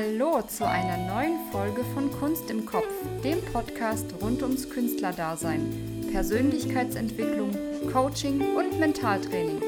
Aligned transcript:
Hallo 0.00 0.40
zu 0.40 0.66
einer 0.66 0.96
neuen 1.12 1.38
Folge 1.52 1.84
von 1.92 2.10
Kunst 2.10 2.50
im 2.50 2.64
Kopf, 2.64 2.88
dem 3.22 3.38
Podcast 3.52 4.06
rund 4.22 4.42
ums 4.42 4.70
Künstlerdasein, 4.70 6.08
Persönlichkeitsentwicklung, 6.10 7.54
Coaching 7.92 8.40
und 8.56 8.80
Mentaltraining. 8.80 9.60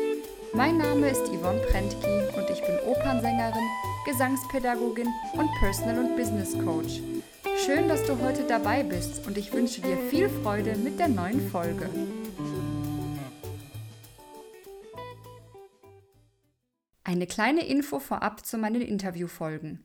Mein 0.55 0.79
Name 0.79 1.11
ist 1.11 1.27
Yvonne 1.27 1.61
Prentki 1.71 2.07
und 2.35 2.49
ich 2.49 2.63
bin 2.63 2.79
Opernsängerin, 2.87 3.69
Gesangspädagogin 4.07 5.09
und 5.35 5.51
Personal- 5.61 5.99
und 5.99 6.17
Business 6.17 6.55
Coach. 6.65 7.03
Schön, 7.67 7.89
dass 7.89 8.03
du 8.05 8.19
heute 8.19 8.45
dabei 8.45 8.85
bist 8.85 9.27
und 9.27 9.37
ich 9.37 9.53
wünsche 9.53 9.83
dir 9.83 9.99
viel 10.09 10.31
Freude 10.31 10.77
mit 10.77 10.99
der 10.99 11.09
neuen 11.09 11.47
Folge. 11.51 11.91
Eine 17.05 17.27
kleine 17.27 17.67
Info 17.67 17.99
vorab 17.99 18.47
zu 18.47 18.57
meinen 18.57 18.81
Interviewfolgen. 18.81 19.85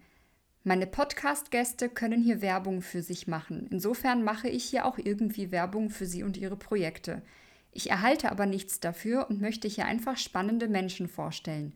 Meine 0.67 0.85
Podcast-Gäste 0.85 1.87
können 1.87 2.21
hier 2.21 2.41
Werbung 2.41 2.81
für 2.81 3.01
sich 3.01 3.25
machen. 3.25 3.69
Insofern 3.71 4.21
mache 4.21 4.49
ich 4.49 4.65
hier 4.65 4.83
auch 4.85 4.97
irgendwie 4.97 5.49
Werbung 5.49 5.89
für 5.89 6.05
sie 6.05 6.23
und 6.23 6.35
ihre 6.35 6.57
Projekte. 6.57 7.21
Ich 7.71 7.89
erhalte 7.89 8.29
aber 8.29 8.45
nichts 8.45 8.81
dafür 8.81 9.29
und 9.29 9.39
möchte 9.39 9.69
hier 9.69 9.85
einfach 9.85 10.17
spannende 10.17 10.67
Menschen 10.67 11.07
vorstellen. 11.07 11.73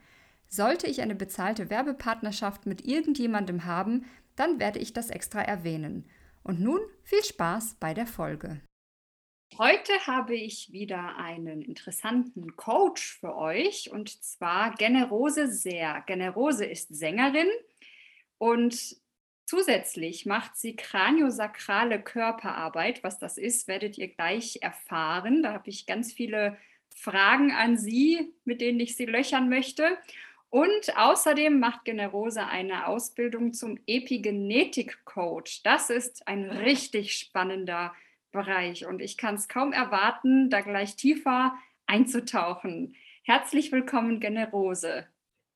Sollte 0.49 0.87
ich 0.87 1.01
eine 1.01 1.15
bezahlte 1.15 1.69
Werbepartnerschaft 1.69 2.65
mit 2.65 2.85
irgendjemandem 2.85 3.63
haben, 3.63 4.03
dann 4.35 4.59
werde 4.59 4.79
ich 4.79 4.91
das 4.91 5.09
extra 5.09 5.41
erwähnen. 5.41 6.03
Und 6.43 6.59
nun 6.59 6.81
viel 7.01 7.23
Spaß 7.23 7.77
bei 7.79 7.93
der 7.93 8.07
Folge. 8.07 8.59
Heute 9.57 9.93
habe 10.05 10.35
ich 10.35 10.73
wieder 10.73 11.15
einen 11.15 11.61
interessanten 11.61 12.57
Coach 12.57 13.19
für 13.21 13.37
euch 13.37 13.89
und 13.89 14.09
zwar 14.21 14.75
Generose 14.75 15.47
Sehr. 15.47 16.03
Generose 16.07 16.65
ist 16.65 16.93
Sängerin, 16.93 17.47
und 18.41 18.95
zusätzlich 19.45 20.25
macht 20.25 20.57
sie 20.57 20.75
kraniosakrale 20.75 22.01
Körperarbeit. 22.01 23.03
Was 23.03 23.19
das 23.19 23.37
ist, 23.37 23.67
werdet 23.67 23.99
ihr 23.99 24.07
gleich 24.07 24.57
erfahren. 24.63 25.43
Da 25.43 25.53
habe 25.53 25.69
ich 25.69 25.85
ganz 25.85 26.11
viele 26.11 26.57
Fragen 26.89 27.51
an 27.51 27.77
Sie, 27.77 28.33
mit 28.43 28.59
denen 28.59 28.79
ich 28.79 28.95
Sie 28.95 29.05
löchern 29.05 29.47
möchte. 29.47 29.95
Und 30.49 30.97
außerdem 30.97 31.59
macht 31.59 31.85
Generose 31.85 32.47
eine 32.47 32.87
Ausbildung 32.87 33.53
zum 33.53 33.77
Epigenetik-Coach. 33.85 35.61
Das 35.61 35.91
ist 35.91 36.27
ein 36.27 36.49
richtig 36.49 37.13
spannender 37.13 37.93
Bereich 38.31 38.87
und 38.87 39.03
ich 39.03 39.17
kann 39.17 39.35
es 39.35 39.49
kaum 39.49 39.71
erwarten, 39.71 40.49
da 40.49 40.61
gleich 40.61 40.95
tiefer 40.95 41.53
einzutauchen. 41.85 42.95
Herzlich 43.21 43.71
willkommen, 43.71 44.19
Generose. 44.19 45.05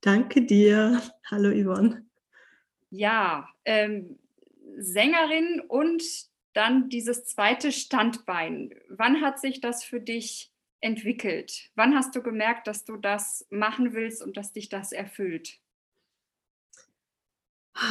Danke 0.02 0.44
dir. 0.44 1.02
Hallo, 1.31 1.50
Yvonne 1.50 2.05
ja, 2.98 3.48
ähm, 3.66 4.20
Sängerin 4.78 5.62
und 5.68 6.04
dann 6.54 6.90
dieses 6.90 7.26
zweite 7.26 7.72
Standbein. 7.72 8.74
Wann 8.90 9.22
hat 9.22 9.40
sich 9.40 9.62
das 9.62 9.84
für 9.84 10.00
dich 10.00 10.52
entwickelt? 10.82 11.70
Wann 11.76 11.96
hast 11.96 12.16
du 12.16 12.22
gemerkt, 12.22 12.68
dass 12.68 12.86
du 12.86 12.98
das 12.98 13.46
machen 13.50 13.94
willst 13.94 14.24
und 14.24 14.38
dass 14.38 14.54
dich 14.54 14.70
das 14.70 14.92
erfüllt? 14.92 15.60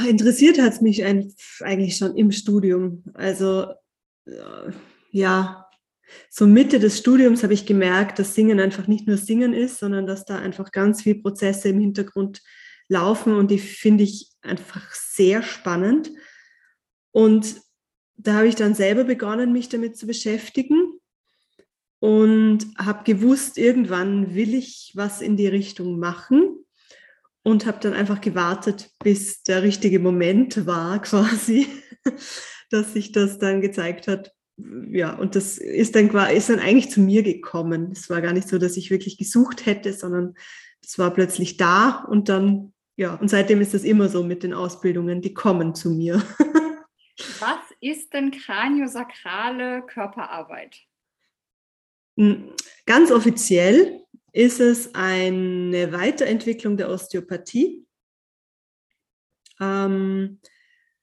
Interessiert 0.09 0.59
hat 0.59 0.73
es 0.73 0.81
mich 0.81 1.05
eigentlich 1.05 1.97
schon 1.97 2.17
im 2.17 2.33
Studium. 2.33 3.05
Also 3.12 3.67
ja, 5.11 5.69
so 6.31 6.47
Mitte 6.47 6.78
des 6.78 6.99
Studiums 6.99 7.43
habe 7.43 7.53
ich 7.53 7.67
gemerkt, 7.67 8.19
dass 8.19 8.34
Singen 8.34 8.61
einfach 8.61 8.87
nicht 8.87 9.07
nur 9.07 9.19
Singen 9.19 9.53
ist, 9.53 9.78
sondern 9.78 10.07
dass 10.07 10.25
da 10.25 10.39
einfach 10.39 10.71
ganz 10.71 11.03
viele 11.03 11.21
Prozesse 11.21 11.69
im 11.69 11.81
Hintergrund 11.81 12.43
laufen 12.89 13.34
und 13.34 13.51
die 13.51 13.59
finde 13.59 14.05
ich 14.05 14.34
einfach 14.44 14.93
sehr 14.93 15.43
spannend. 15.43 16.10
Und 17.12 17.56
da 18.16 18.34
habe 18.34 18.49
ich 18.49 18.55
dann 18.55 18.75
selber 18.75 19.05
begonnen, 19.05 19.53
mich 19.53 19.69
damit 19.69 19.97
zu 19.97 20.06
beschäftigen 20.06 21.00
und 22.05 22.66
habe 22.77 23.03
gewusst, 23.04 23.56
irgendwann 23.56 24.34
will 24.34 24.54
ich 24.54 24.93
was 24.94 25.22
in 25.22 25.38
die 25.38 25.47
Richtung 25.47 25.99
machen 25.99 26.65
und 27.43 27.65
habe 27.65 27.78
dann 27.81 27.94
einfach 27.94 28.21
gewartet, 28.21 28.91
bis 29.03 29.43
der 29.43 29.62
richtige 29.62 30.00
Moment 30.00 30.66
war 30.66 31.00
quasi, 31.03 31.66
dass 32.71 32.93
sich 32.93 33.12
das 33.12 33.38
dann 33.38 33.62
gezeigt 33.62 34.06
hat. 34.06 34.33
Ja, 34.91 35.15
und 35.15 35.34
das 35.34 35.56
ist 35.56 35.97
dann, 35.97 36.10
ist 36.28 36.50
dann 36.50 36.60
eigentlich 36.60 36.91
zu 36.91 37.00
mir 37.00 37.22
gekommen. 37.22 37.91
Es 37.91 38.10
war 38.10 38.21
gar 38.21 38.34
nicht 38.34 38.49
so, 38.49 38.59
dass 38.59 38.77
ich 38.77 38.91
wirklich 38.91 39.16
gesucht 39.16 39.65
hätte, 39.65 39.94
sondern 39.94 40.34
es 40.84 40.99
war 40.99 41.12
plötzlich 41.12 41.56
da 41.56 42.04
und 42.09 42.28
dann 42.28 42.74
ja, 42.97 43.15
und 43.15 43.28
seitdem 43.28 43.60
ist 43.60 43.75
es 43.75 43.84
immer 43.84 44.09
so 44.09 44.22
mit 44.22 44.43
den 44.43 44.55
Ausbildungen, 44.55 45.21
die 45.21 45.34
kommen 45.34 45.75
zu 45.75 45.91
mir. 45.91 46.22
Was 47.41 47.59
ist 47.81 48.12
denn 48.12 48.31
kraniosakrale 48.31 49.82
Körperarbeit? 49.82 50.77
Hm, 52.16 52.53
ganz 52.87 53.10
offiziell 53.10 54.00
ist 54.33 54.60
es 54.60 54.94
eine 54.94 55.93
Weiterentwicklung 55.93 56.77
der 56.77 56.91
Osteopathie, 56.91 57.87
ähm, 59.60 60.41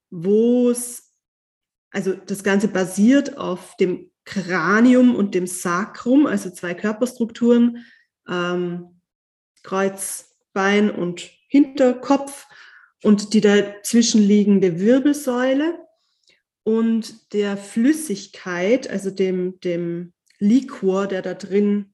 wo 0.10 0.70
es, 0.70 1.14
also 1.92 2.14
das 2.14 2.44
Ganze 2.44 2.68
basiert 2.68 3.38
auf 3.38 3.76
dem 3.78 4.12
Kranium 4.24 5.16
und 5.16 5.34
dem 5.34 5.48
Sacrum, 5.48 6.26
also 6.26 6.50
zwei 6.52 6.74
Körperstrukturen, 6.74 7.86
ähm, 8.30 9.02
Kreuz, 9.64 10.38
Bein 10.54 10.92
und 10.92 11.32
Hinterkopf 11.52 12.48
und 13.04 13.34
die 13.34 13.42
dazwischen 13.42 14.22
liegende 14.22 14.80
Wirbelsäule 14.80 15.86
und 16.64 17.34
der 17.34 17.58
Flüssigkeit, 17.58 18.90
also 18.90 19.12
dem, 19.12 19.60
dem 19.60 20.14
Liquor, 20.40 21.08
der 21.08 21.22
da 21.22 21.34
drin 21.34 21.94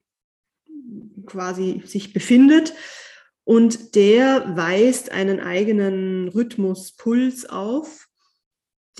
quasi 1.25 1.81
sich 1.85 2.13
befindet. 2.13 2.75
Und 3.45 3.95
der 3.95 4.55
weist 4.55 5.11
einen 5.11 5.39
eigenen 5.39 6.27
Rhythmuspuls 6.27 7.47
auf, 7.49 8.07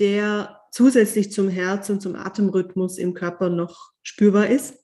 der 0.00 0.60
zusätzlich 0.72 1.30
zum 1.30 1.48
Herz- 1.48 1.88
und 1.88 2.02
zum 2.02 2.16
Atemrhythmus 2.16 2.98
im 2.98 3.14
Körper 3.14 3.48
noch 3.48 3.92
spürbar 4.02 4.48
ist. 4.48 4.74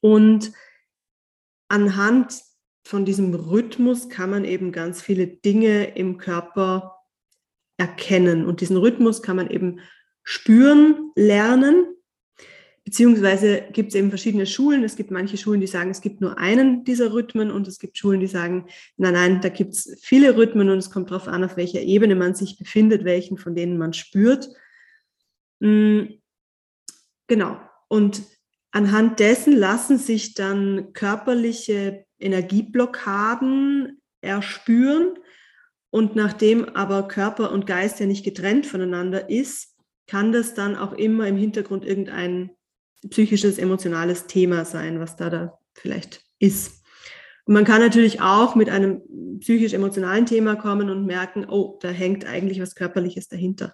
Und 0.00 0.52
anhand 1.66 2.51
von 2.84 3.04
diesem 3.04 3.34
Rhythmus 3.34 4.08
kann 4.08 4.30
man 4.30 4.44
eben 4.44 4.72
ganz 4.72 5.02
viele 5.02 5.26
Dinge 5.26 5.96
im 5.96 6.18
Körper 6.18 6.96
erkennen. 7.76 8.44
Und 8.44 8.60
diesen 8.60 8.76
Rhythmus 8.76 9.22
kann 9.22 9.36
man 9.36 9.50
eben 9.50 9.80
spüren, 10.24 11.12
lernen. 11.14 11.86
Beziehungsweise 12.84 13.62
gibt 13.72 13.90
es 13.90 13.94
eben 13.94 14.08
verschiedene 14.10 14.46
Schulen. 14.46 14.82
Es 14.82 14.96
gibt 14.96 15.12
manche 15.12 15.36
Schulen, 15.36 15.60
die 15.60 15.68
sagen, 15.68 15.90
es 15.90 16.00
gibt 16.00 16.20
nur 16.20 16.38
einen 16.38 16.84
dieser 16.84 17.12
Rhythmen 17.12 17.52
und 17.52 17.68
es 17.68 17.78
gibt 17.78 17.96
Schulen, 17.96 18.18
die 18.18 18.26
sagen, 18.26 18.66
nein, 18.96 19.12
nein, 19.12 19.40
da 19.40 19.48
gibt 19.50 19.74
es 19.74 19.98
viele 20.02 20.36
Rhythmen 20.36 20.68
und 20.68 20.78
es 20.78 20.90
kommt 20.90 21.10
darauf 21.10 21.28
an, 21.28 21.44
auf 21.44 21.56
welcher 21.56 21.80
Ebene 21.80 22.16
man 22.16 22.34
sich 22.34 22.58
befindet, 22.58 23.04
welchen 23.04 23.38
von 23.38 23.54
denen 23.54 23.78
man 23.78 23.92
spürt. 23.92 24.48
Hm, 25.60 26.20
genau. 27.28 27.60
Und 27.88 28.22
anhand 28.72 29.20
dessen 29.20 29.56
lassen 29.56 29.98
sich 29.98 30.34
dann 30.34 30.92
körperliche 30.92 32.04
Energieblockaden 32.22 34.00
erspüren. 34.20 35.18
Und 35.90 36.16
nachdem 36.16 36.68
aber 36.70 37.08
Körper 37.08 37.52
und 37.52 37.66
Geist 37.66 38.00
ja 38.00 38.06
nicht 38.06 38.24
getrennt 38.24 38.66
voneinander 38.66 39.28
ist, 39.28 39.76
kann 40.06 40.32
das 40.32 40.54
dann 40.54 40.76
auch 40.76 40.92
immer 40.92 41.26
im 41.26 41.36
Hintergrund 41.36 41.84
irgendein 41.84 42.50
psychisches, 43.10 43.58
emotionales 43.58 44.26
Thema 44.26 44.64
sein, 44.64 45.00
was 45.00 45.16
da, 45.16 45.28
da 45.30 45.58
vielleicht 45.74 46.24
ist. 46.38 46.82
Und 47.44 47.54
man 47.54 47.64
kann 47.64 47.80
natürlich 47.80 48.20
auch 48.20 48.54
mit 48.54 48.68
einem 48.68 49.02
psychisch-emotionalen 49.40 50.26
Thema 50.26 50.56
kommen 50.56 50.90
und 50.90 51.06
merken, 51.06 51.46
oh, 51.48 51.78
da 51.80 51.88
hängt 51.88 52.24
eigentlich 52.24 52.60
was 52.60 52.74
Körperliches 52.74 53.28
dahinter. 53.28 53.72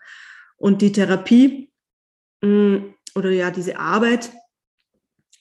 Und 0.57 0.81
die 0.81 0.93
Therapie 0.93 1.71
mm, 2.41 2.77
oder 3.15 3.31
ja, 3.31 3.51
diese 3.51 3.79
Arbeit 3.79 4.33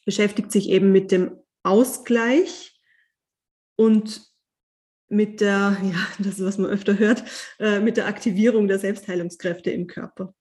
beschäftigt 0.06 0.52
sich 0.52 0.70
eben 0.70 0.92
mit 0.92 1.12
dem 1.12 1.38
Ausgleich 1.64 2.77
und 3.78 4.28
mit 5.10 5.40
der, 5.40 5.78
ja, 5.84 6.08
das 6.20 6.40
ist, 6.40 6.46
was 6.46 6.58
man 6.58 6.70
öfter 6.70 6.98
hört, 6.98 7.24
äh, 7.60 7.80
mit 7.80 7.96
der 7.96 8.08
Aktivierung 8.08 8.68
der 8.68 8.80
Selbstheilungskräfte 8.80 9.72
im 9.72 9.88
Körper. 9.88 10.34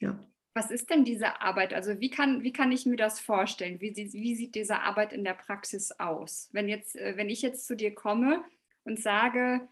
Ja. 0.00 0.18
Was 0.54 0.70
ist 0.70 0.88
denn 0.88 1.04
diese 1.04 1.42
Arbeit? 1.42 1.74
Also 1.74 2.00
wie 2.00 2.08
kann, 2.08 2.42
wie 2.42 2.52
kann 2.52 2.72
ich 2.72 2.86
mir 2.86 2.96
das 2.96 3.20
vorstellen? 3.20 3.78
Wie, 3.82 3.94
wie 3.94 4.34
sieht 4.34 4.54
diese 4.54 4.80
Arbeit 4.80 5.12
in 5.12 5.22
der 5.22 5.34
Praxis 5.34 5.92
aus? 5.92 6.48
Wenn, 6.52 6.68
jetzt, 6.68 6.96
äh, 6.96 7.16
wenn 7.16 7.28
ich 7.28 7.42
jetzt 7.42 7.66
zu 7.66 7.76
dir 7.76 7.94
komme 7.94 8.42
und 8.84 8.98
sage, 8.98 9.68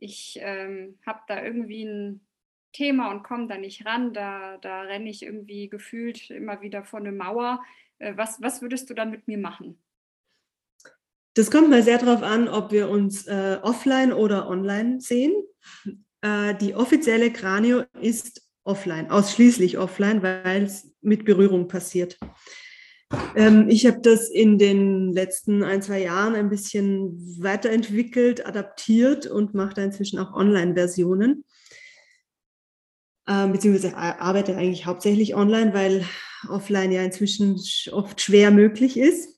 ich 0.00 0.38
ähm, 0.40 0.98
habe 1.06 1.20
da 1.28 1.42
irgendwie 1.42 1.84
ein 1.84 2.26
Thema 2.72 3.12
und 3.12 3.22
komme 3.22 3.46
da 3.46 3.56
nicht 3.56 3.86
ran, 3.86 4.12
da, 4.12 4.58
da 4.58 4.82
renne 4.82 5.08
ich 5.08 5.22
irgendwie 5.22 5.68
gefühlt 5.68 6.30
immer 6.30 6.60
wieder 6.60 6.82
vor 6.82 6.98
eine 6.98 7.12
Mauer. 7.12 7.62
Äh, 7.98 8.16
was, 8.16 8.42
was 8.42 8.60
würdest 8.60 8.90
du 8.90 8.94
dann 8.94 9.12
mit 9.12 9.28
mir 9.28 9.38
machen? 9.38 9.78
Das 11.34 11.50
kommt 11.50 11.68
mal 11.68 11.82
sehr 11.82 11.98
darauf 11.98 12.22
an, 12.22 12.48
ob 12.48 12.70
wir 12.70 12.88
uns 12.88 13.26
äh, 13.26 13.58
offline 13.62 14.12
oder 14.12 14.48
online 14.48 15.00
sehen. 15.00 15.32
äh, 16.22 16.54
die 16.54 16.74
offizielle 16.74 17.32
Kranio 17.32 17.82
ist 18.00 18.42
offline, 18.62 19.10
ausschließlich 19.10 19.78
offline, 19.78 20.22
weil 20.22 20.62
es 20.62 20.94
mit 21.02 21.24
Berührung 21.24 21.68
passiert. 21.68 22.18
Ähm, 23.36 23.68
ich 23.68 23.84
habe 23.86 24.00
das 24.00 24.30
in 24.30 24.58
den 24.58 25.12
letzten 25.12 25.62
ein, 25.62 25.82
zwei 25.82 26.02
Jahren 26.02 26.34
ein 26.34 26.48
bisschen 26.48 27.18
weiterentwickelt, 27.40 28.46
adaptiert 28.46 29.26
und 29.26 29.54
mache 29.54 29.74
da 29.74 29.82
inzwischen 29.82 30.18
auch 30.18 30.34
Online-Versionen. 30.34 31.44
Ähm, 33.26 33.52
beziehungsweise 33.52 33.96
arbeite 33.96 34.56
eigentlich 34.56 34.86
hauptsächlich 34.86 35.34
online, 35.34 35.74
weil 35.74 36.04
offline 36.48 36.92
ja 36.92 37.02
inzwischen 37.02 37.60
oft 37.90 38.20
schwer 38.20 38.50
möglich 38.50 38.98
ist. 38.98 39.33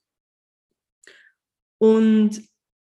Und 1.79 2.43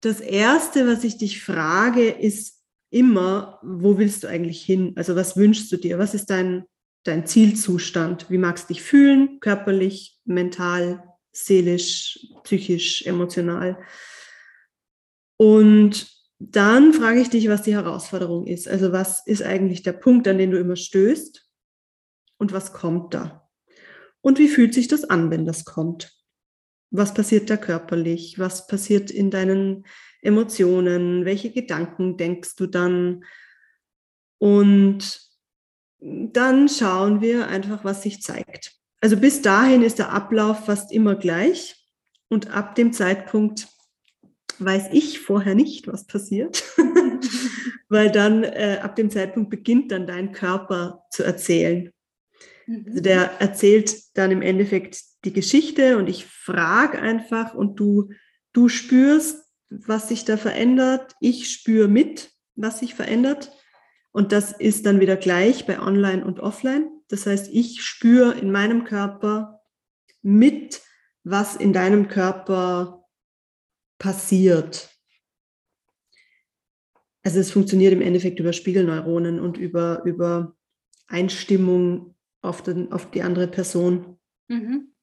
das 0.02 0.20
Erste, 0.20 0.88
was 0.88 1.04
ich 1.04 1.18
dich 1.18 1.44
frage, 1.44 2.10
ist 2.10 2.62
immer, 2.92 3.60
wo 3.64 3.98
willst 3.98 4.24
du 4.24 4.28
eigentlich 4.28 4.62
hin? 4.62 4.94
Also 4.96 5.16
was 5.16 5.36
wünschst 5.36 5.72
du 5.72 5.78
dir? 5.78 5.98
Was 5.98 6.14
ist 6.14 6.30
dein 6.30 6.66
dein 7.06 7.26
Zielzustand. 7.26 8.30
Wie 8.30 8.38
magst 8.38 8.70
du 8.70 8.74
dich 8.74 8.84
fühlen, 8.84 9.40
körperlich, 9.40 10.20
mental, 10.26 11.04
seelisch, 11.32 12.20
psychisch, 12.44 13.06
emotional? 13.06 13.78
Und 15.38 16.12
dann 16.40 16.94
frage 16.94 17.22
ich 17.22 17.30
dich, 17.30 17.48
was 17.48 17.62
die 17.62 17.76
Herausforderung 17.76 18.48
ist. 18.48 18.68
Also 18.68 18.92
was 18.92 19.26
ist 19.26 19.44
eigentlich 19.44 19.84
der 19.84 19.94
Punkt, 19.94 20.28
an 20.28 20.38
den 20.38 20.52
du 20.52 20.60
immer 20.60 20.76
stößt 20.76 21.48
und 22.38 22.52
was 22.52 22.74
kommt 22.74 23.14
da? 23.14 23.50
Und 24.22 24.40
wie 24.40 24.50
fühlt 24.50 24.74
sich 24.74 24.88
das 24.88 25.04
an, 25.06 25.30
wenn 25.30 25.46
das 25.46 25.64
kommt? 25.66 26.15
Was 26.98 27.14
passiert 27.14 27.50
da 27.50 27.58
körperlich? 27.58 28.40
Was 28.40 28.68
passiert 28.68 29.12
in 29.12 29.32
deinen 29.32 29.86
Emotionen? 30.22 31.26
Welche 31.26 31.52
Gedanken 31.52 32.18
denkst 32.18 32.56
du 32.56 32.68
dann? 32.68 33.24
Und 34.38 35.22
dann 36.00 36.70
schauen 36.70 37.22
wir 37.22 37.48
einfach, 37.48 37.84
was 37.84 38.04
sich 38.04 38.22
zeigt. 38.22 38.76
Also 39.02 39.18
bis 39.18 39.42
dahin 39.42 39.82
ist 39.82 40.00
der 40.00 40.12
Ablauf 40.12 40.66
fast 40.66 40.92
immer 40.92 41.16
gleich 41.16 41.76
und 42.30 42.52
ab 42.52 42.76
dem 42.76 42.94
Zeitpunkt 42.94 43.68
weiß 44.60 44.90
ich 44.92 45.20
vorher 45.20 45.56
nicht, 45.56 45.88
was 45.88 46.08
passiert, 46.08 46.64
weil 47.90 48.12
dann 48.12 48.44
äh, 48.44 48.80
ab 48.82 48.96
dem 48.96 49.10
Zeitpunkt 49.10 49.50
beginnt 49.50 49.92
dann 49.92 50.08
dein 50.08 50.32
Körper 50.32 51.04
zu 51.12 51.24
erzählen. 51.24 51.92
Mhm. 52.66 52.86
Also 52.88 53.02
der 53.02 53.42
erzählt 53.42 53.96
dann 54.18 54.32
im 54.32 54.42
Endeffekt 54.42 55.02
die 55.26 55.34
Geschichte 55.34 55.98
und 55.98 56.08
ich 56.08 56.26
frage 56.26 57.02
einfach 57.02 57.54
und 57.54 57.80
du, 57.80 58.12
du 58.54 58.70
spürst, 58.70 59.44
was 59.70 60.08
sich 60.08 60.26
da 60.26 60.38
verändert. 60.38 61.16
Ich 61.20 61.50
spüre 61.50 61.88
mit, 61.88 62.32
was 62.56 62.80
sich 62.80 62.94
verändert. 62.94 63.52
Und 64.12 64.32
das 64.32 64.52
ist 64.54 64.86
dann 64.86 65.00
wieder 65.00 65.18
gleich 65.18 65.66
bei 65.66 65.80
Online 65.80 66.24
und 66.24 66.40
Offline. 66.40 66.90
Das 67.10 67.26
heißt, 67.26 67.50
ich 67.52 67.84
spüre 67.84 68.34
in 68.34 68.52
meinem 68.52 68.86
Körper 68.86 69.62
mit, 70.22 70.82
was 71.24 71.56
in 71.56 71.74
deinem 71.74 72.08
Körper 72.08 73.06
passiert. 73.98 74.90
Also 77.24 77.40
es 77.40 77.52
funktioniert 77.52 77.92
im 77.92 78.02
Endeffekt 78.02 78.40
über 78.40 78.54
Spiegelneuronen 78.54 79.40
und 79.40 79.58
über, 79.58 80.04
über 80.06 80.56
Einstimmung 81.08 82.16
auf, 82.42 82.62
den, 82.62 82.92
auf 82.92 83.10
die 83.12 83.24
andere 83.24 83.48
Person. 83.48 84.20
Mhm. 84.48 84.95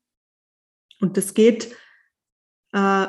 Und 1.03 1.17
das 1.17 1.35
geht 1.35 1.77
äh, 2.73 3.07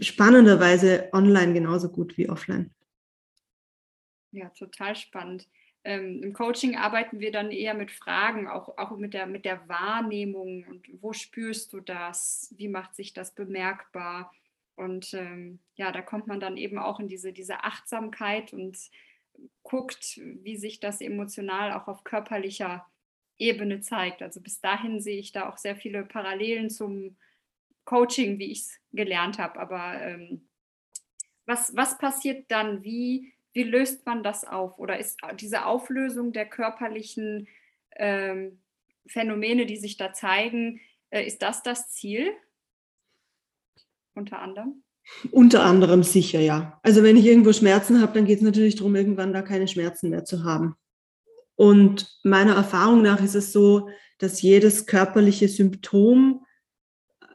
spannenderweise 0.00 1.10
online 1.12 1.52
genauso 1.52 1.90
gut 1.90 2.16
wie 2.16 2.28
offline. 2.28 2.74
Ja, 4.32 4.48
total 4.50 4.96
spannend. 4.96 5.46
Ähm, 5.84 6.22
Im 6.22 6.32
Coaching 6.32 6.76
arbeiten 6.76 7.20
wir 7.20 7.30
dann 7.30 7.50
eher 7.50 7.74
mit 7.74 7.90
Fragen, 7.90 8.48
auch, 8.48 8.76
auch 8.78 8.96
mit, 8.96 9.14
der, 9.14 9.26
mit 9.26 9.44
der 9.44 9.68
Wahrnehmung 9.68 10.64
und 10.64 10.88
wo 11.00 11.12
spürst 11.12 11.72
du 11.72 11.80
das, 11.80 12.52
wie 12.56 12.68
macht 12.68 12.94
sich 12.94 13.12
das 13.12 13.34
bemerkbar. 13.34 14.32
Und 14.74 15.12
ähm, 15.14 15.60
ja, 15.76 15.92
da 15.92 16.02
kommt 16.02 16.26
man 16.26 16.40
dann 16.40 16.56
eben 16.56 16.78
auch 16.78 16.98
in 16.98 17.08
diese, 17.08 17.32
diese 17.32 17.62
Achtsamkeit 17.62 18.52
und 18.52 18.78
guckt, 19.62 20.18
wie 20.42 20.56
sich 20.56 20.80
das 20.80 21.00
emotional 21.00 21.72
auch 21.72 21.88
auf 21.88 22.04
körperlicher 22.04 22.86
Ebene 23.38 23.80
zeigt. 23.80 24.22
Also 24.22 24.40
bis 24.40 24.60
dahin 24.60 25.00
sehe 25.00 25.18
ich 25.18 25.32
da 25.32 25.48
auch 25.48 25.56
sehr 25.56 25.76
viele 25.76 26.04
Parallelen 26.04 26.70
zum 26.70 27.16
Coaching, 27.84 28.38
wie 28.38 28.52
ich 28.52 28.60
es 28.60 28.80
gelernt 28.92 29.38
habe. 29.38 29.58
Aber 29.58 30.00
ähm, 30.02 30.48
was, 31.46 31.74
was 31.74 31.98
passiert 31.98 32.50
dann? 32.50 32.84
Wie 32.84 33.32
wie 33.58 33.64
löst 33.64 34.06
man 34.06 34.22
das 34.22 34.44
auf? 34.44 34.78
Oder 34.78 35.00
ist 35.00 35.18
diese 35.40 35.66
Auflösung 35.66 36.32
der 36.32 36.46
körperlichen 36.46 37.48
ähm, 37.96 38.60
Phänomene, 39.06 39.66
die 39.66 39.76
sich 39.76 39.96
da 39.96 40.12
zeigen, 40.12 40.80
äh, 41.10 41.26
ist 41.26 41.42
das 41.42 41.64
das 41.64 41.90
Ziel? 41.90 42.30
Unter 44.14 44.40
anderem? 44.40 44.84
Unter 45.32 45.64
anderem 45.64 46.04
sicher, 46.04 46.38
ja. 46.38 46.78
Also 46.84 47.02
wenn 47.02 47.16
ich 47.16 47.24
irgendwo 47.24 47.52
Schmerzen 47.52 48.00
habe, 48.00 48.12
dann 48.12 48.26
geht 48.26 48.38
es 48.38 48.44
natürlich 48.44 48.76
darum, 48.76 48.94
irgendwann 48.94 49.32
da 49.32 49.42
keine 49.42 49.66
Schmerzen 49.66 50.10
mehr 50.10 50.24
zu 50.24 50.44
haben. 50.44 50.76
Und 51.58 52.08
meiner 52.22 52.54
Erfahrung 52.54 53.02
nach 53.02 53.20
ist 53.20 53.34
es 53.34 53.52
so, 53.52 53.90
dass 54.18 54.42
jedes 54.42 54.86
körperliche 54.86 55.48
Symptom 55.48 56.46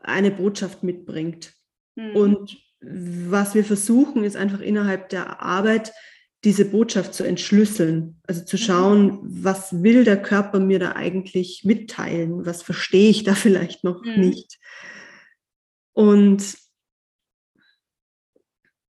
eine 0.01 0.31
Botschaft 0.31 0.81
mitbringt. 0.81 1.53
Mhm. 1.95 2.15
Und 2.15 2.57
was 2.79 3.53
wir 3.53 3.65
versuchen, 3.65 4.23
ist 4.23 4.37
einfach 4.37 4.61
innerhalb 4.61 5.09
der 5.09 5.41
Arbeit 5.41 5.91
diese 6.45 6.63
Botschaft 6.63 7.13
zu 7.13 7.25
entschlüsseln, 7.25 8.21
also 8.25 8.45
zu 8.45 8.55
mhm. 8.55 8.61
schauen, 8.61 9.19
was 9.23 9.83
will 9.83 10.05
der 10.05 10.21
Körper 10.21 10.61
mir 10.61 10.79
da 10.79 10.93
eigentlich 10.93 11.65
mitteilen, 11.65 12.45
was 12.45 12.63
verstehe 12.63 13.09
ich 13.09 13.25
da 13.25 13.35
vielleicht 13.35 13.83
noch 13.83 14.05
mhm. 14.05 14.21
nicht. 14.21 14.57
Und 15.91 16.57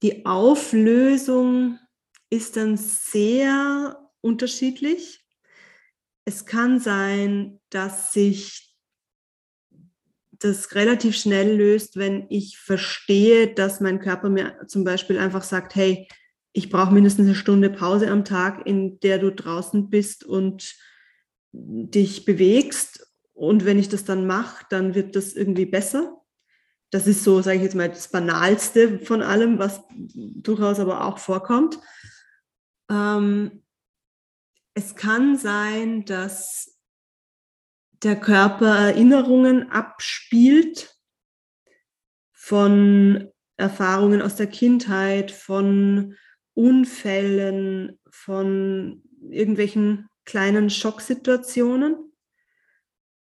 die 0.02 0.26
Auflösung 0.26 1.78
ist 2.28 2.59
dann 2.59 2.76
sehr 2.76 4.11
unterschiedlich. 4.21 5.22
Es 6.25 6.47
kann 6.47 6.79
sein, 6.79 7.61
dass 7.71 8.12
sich 8.12 8.73
das 10.31 10.75
relativ 10.75 11.17
schnell 11.17 11.57
löst, 11.57 11.97
wenn 11.97 12.26
ich 12.29 12.59
verstehe, 12.59 13.52
dass 13.55 13.81
mein 13.81 14.00
Körper 14.00 14.29
mir 14.29 14.67
zum 14.67 14.85
Beispiel 14.85 15.19
einfach 15.19 15.43
sagt, 15.43 15.75
hey, 15.75 16.09
ich 16.52 16.69
brauche 16.69 16.93
mindestens 16.93 17.26
eine 17.26 17.35
Stunde 17.35 17.71
Pause 17.71 18.11
am 18.11 18.25
Tag, 18.25 18.67
in 18.67 19.00
der 19.00 19.19
du 19.19 19.33
draußen 19.33 19.88
bist 19.88 20.25
und 20.25 20.75
dich 21.52 22.25
bewegst. 22.25 23.07
Und 23.33 23.64
wenn 23.64 23.79
ich 23.79 23.88
das 23.88 24.05
dann 24.05 24.26
mache, 24.26 24.64
dann 24.69 24.95
wird 24.95 25.17
das 25.17 25.33
irgendwie 25.33 25.67
besser. 25.67 26.19
Das 26.91 27.07
ist 27.07 27.25
so, 27.25 27.41
sage 27.41 27.57
ich 27.57 27.62
jetzt 27.62 27.75
mal, 27.75 27.88
das 27.88 28.09
Banalste 28.09 28.99
von 28.99 29.23
allem, 29.23 29.59
was 29.59 29.83
durchaus 30.14 30.79
aber 30.79 31.05
auch 31.07 31.19
vorkommt. 31.19 31.79
Ähm, 32.91 33.62
es 34.75 34.95
kann 34.95 35.37
sein, 35.37 36.05
dass 36.05 36.79
der 38.02 38.19
Körper 38.19 38.88
Erinnerungen 38.88 39.71
abspielt 39.71 40.97
von 42.33 43.31
Erfahrungen 43.57 44.23
aus 44.23 44.37
der 44.37 44.49
Kindheit, 44.49 45.31
von 45.31 46.17
Unfällen, 46.55 47.99
von 48.11 49.02
irgendwelchen 49.31 50.09
kleinen 50.25 50.71
Schocksituationen. 50.71 51.97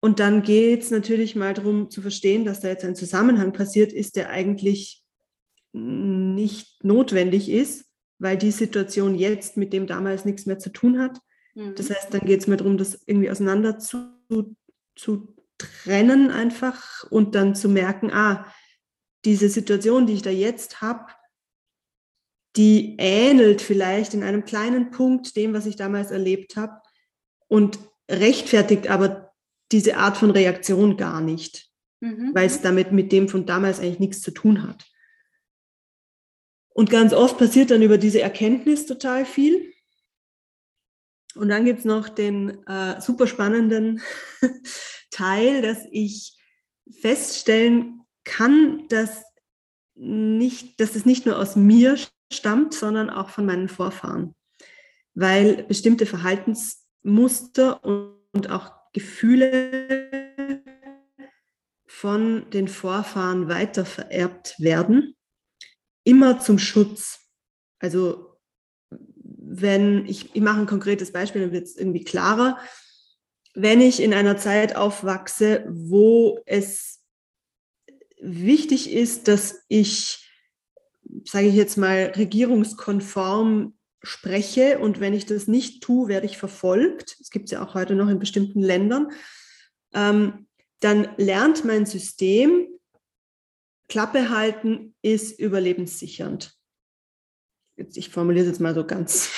Und 0.01 0.21
dann 0.21 0.43
geht 0.43 0.83
es 0.83 0.91
natürlich 0.91 1.35
mal 1.35 1.55
darum 1.55 1.91
zu 1.91 2.03
verstehen, 2.03 2.45
dass 2.45 2.61
da 2.61 2.69
jetzt 2.69 2.85
ein 2.85 2.95
Zusammenhang 2.95 3.53
passiert 3.53 3.93
ist, 3.93 4.17
der 4.17 4.31
eigentlich 4.31 5.03
nicht 5.73 6.85
notwendig 6.85 7.49
ist, 7.49 7.87
weil 8.19 8.37
die 8.37 8.51
Situation 8.51 9.15
jetzt 9.15 9.57
mit 9.57 9.73
dem 9.73 9.87
damals 9.87 10.25
nichts 10.25 10.47
mehr 10.47 10.59
zu 10.59 10.71
tun 10.71 10.99
hat. 11.01 11.19
Mhm. 11.59 11.75
Das 11.75 11.91
heißt, 11.91 12.15
dann 12.15 12.21
geht 12.21 12.41
es 12.41 12.47
mir 12.47 12.57
darum, 12.57 12.79
das 12.79 13.03
irgendwie 13.07 13.31
auseinander 13.31 13.79
zu, 13.79 14.15
zu 14.95 15.35
trennen 15.59 16.31
einfach 16.31 17.05
und 17.11 17.35
dann 17.35 17.57
zu 17.57 17.69
merken, 17.69 18.13
ah, 18.13 18.47
diese 19.25 19.49
Situation, 19.49 20.07
die 20.07 20.15
ich 20.15 20.23
da 20.23 20.31
jetzt 20.31 20.81
habe, 20.81 21.13
die 22.57 22.95
ähnelt 22.99 23.61
vielleicht 23.61 24.15
in 24.15 24.23
einem 24.23 24.45
kleinen 24.45 24.91
Punkt 24.91 25.37
dem, 25.37 25.53
was 25.53 25.67
ich 25.67 25.77
damals 25.77 26.13
erlebt 26.13 26.57
habe 26.57 26.81
und 27.49 27.79
rechtfertigt 28.09 28.89
aber 28.89 29.35
diese 29.73 29.97
Art 29.97 30.17
von 30.17 30.31
Reaktion 30.31 30.97
gar 30.97 31.21
nicht, 31.21 31.71
mhm. 32.01 32.31
weil 32.35 32.47
es 32.47 32.63
damit 32.63 32.93
mit 32.93 33.11
dem 33.11 33.29
von 33.29 33.45
damals 33.45 33.81
eigentlich 33.81 33.99
nichts 33.99 34.23
zu 34.23 34.31
tun 34.31 34.67
hat. 34.67 34.87
Und 36.69 36.91
ganz 36.91 37.13
oft 37.13 37.37
passiert 37.37 37.73
dann 37.73 37.83
über 37.83 37.99
diese 37.99 38.23
Erkenntnis 38.23 38.87
total 38.87 39.27
viel. 39.27 39.73
Und 41.39 41.49
dann 41.49 41.65
gibt 41.65 41.81
es 41.81 41.85
noch 41.85 42.09
den 42.09 42.67
äh, 42.67 43.01
super 43.01 43.27
spannenden 43.27 44.03
Teil, 45.11 45.63
dass 45.63 45.79
ich 45.91 46.37
feststellen 47.01 48.03
kann, 48.25 48.89
dass 48.89 49.25
nicht, 49.95 50.81
dass 50.81 50.95
es 50.95 51.07
nicht 51.07 51.27
nur 51.27 51.39
aus 51.39 51.57
mir 51.57 51.97
stammt, 52.33 52.75
sondern 52.75 53.11
auch 53.11 53.31
von 53.31 53.47
meinen 53.47 53.69
Vorfahren. 53.69 54.35
weil 55.15 55.65
bestimmte 55.65 56.07
Verhaltensmuster 56.07 57.83
und 57.85 58.51
auch 58.51 58.73
Gefühle 58.93 60.63
von 61.87 62.49
den 62.51 62.69
Vorfahren 62.69 63.49
weitervererbt 63.49 64.55
werden, 64.61 65.17
immer 66.05 66.39
zum 66.39 66.59
Schutz. 66.61 67.29
Also 67.81 68.28
wenn 69.51 70.05
ich, 70.07 70.35
ich 70.35 70.43
mache 70.43 70.61
ein 70.61 70.67
konkretes 70.67 71.13
Beispiel, 71.13 71.43
dann 71.43 71.53
wird 71.53 71.65
es 71.65 71.77
irgendwie 71.77 72.05
klarer. 72.05 72.59
Wenn 73.55 73.81
ich 73.81 74.01
in 74.01 74.13
einer 74.13 74.37
Zeit 74.37 74.77
aufwachse, 74.77 75.65
wo 75.69 76.41
es 76.45 77.01
wichtig 78.21 78.93
ist, 78.93 79.27
dass 79.27 79.65
ich, 79.69 80.31
sage 81.25 81.47
ich 81.47 81.55
jetzt 81.55 81.79
mal, 81.79 82.13
regierungskonform 82.15 83.75
spreche 84.03 84.79
und 84.79 85.01
wenn 85.01 85.15
ich 85.15 85.27
das 85.27 85.49
nicht 85.49 85.83
tue, 85.83 86.09
werde 86.09 86.27
ich 86.27 86.39
verfolgt. 86.39 87.17
Das 87.19 87.31
gibt 87.31 87.47
es 87.47 87.53
ja 87.53 87.65
auch 87.65 87.75
heute 87.75 87.95
noch 87.95 88.09
in 88.09 88.19
bestimmten 88.19 88.61
Ländern. 88.61 89.11
Ähm, 89.93 90.47
dann 90.81 91.09
lernt 91.17 91.65
mein 91.65 91.87
System, 91.87 92.69
Klappe 93.89 94.29
halten 94.29 94.95
ist 95.01 95.39
überlebenssichernd. 95.41 96.58
Ich 97.95 98.11
formuliere 98.11 98.45
es 98.45 98.53
jetzt 98.53 98.61
mal 98.61 98.75
so 98.75 98.85
ganz, 98.85 99.31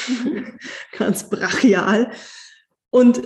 ganz 0.99 1.29
brachial. 1.29 2.11
Und 2.91 3.23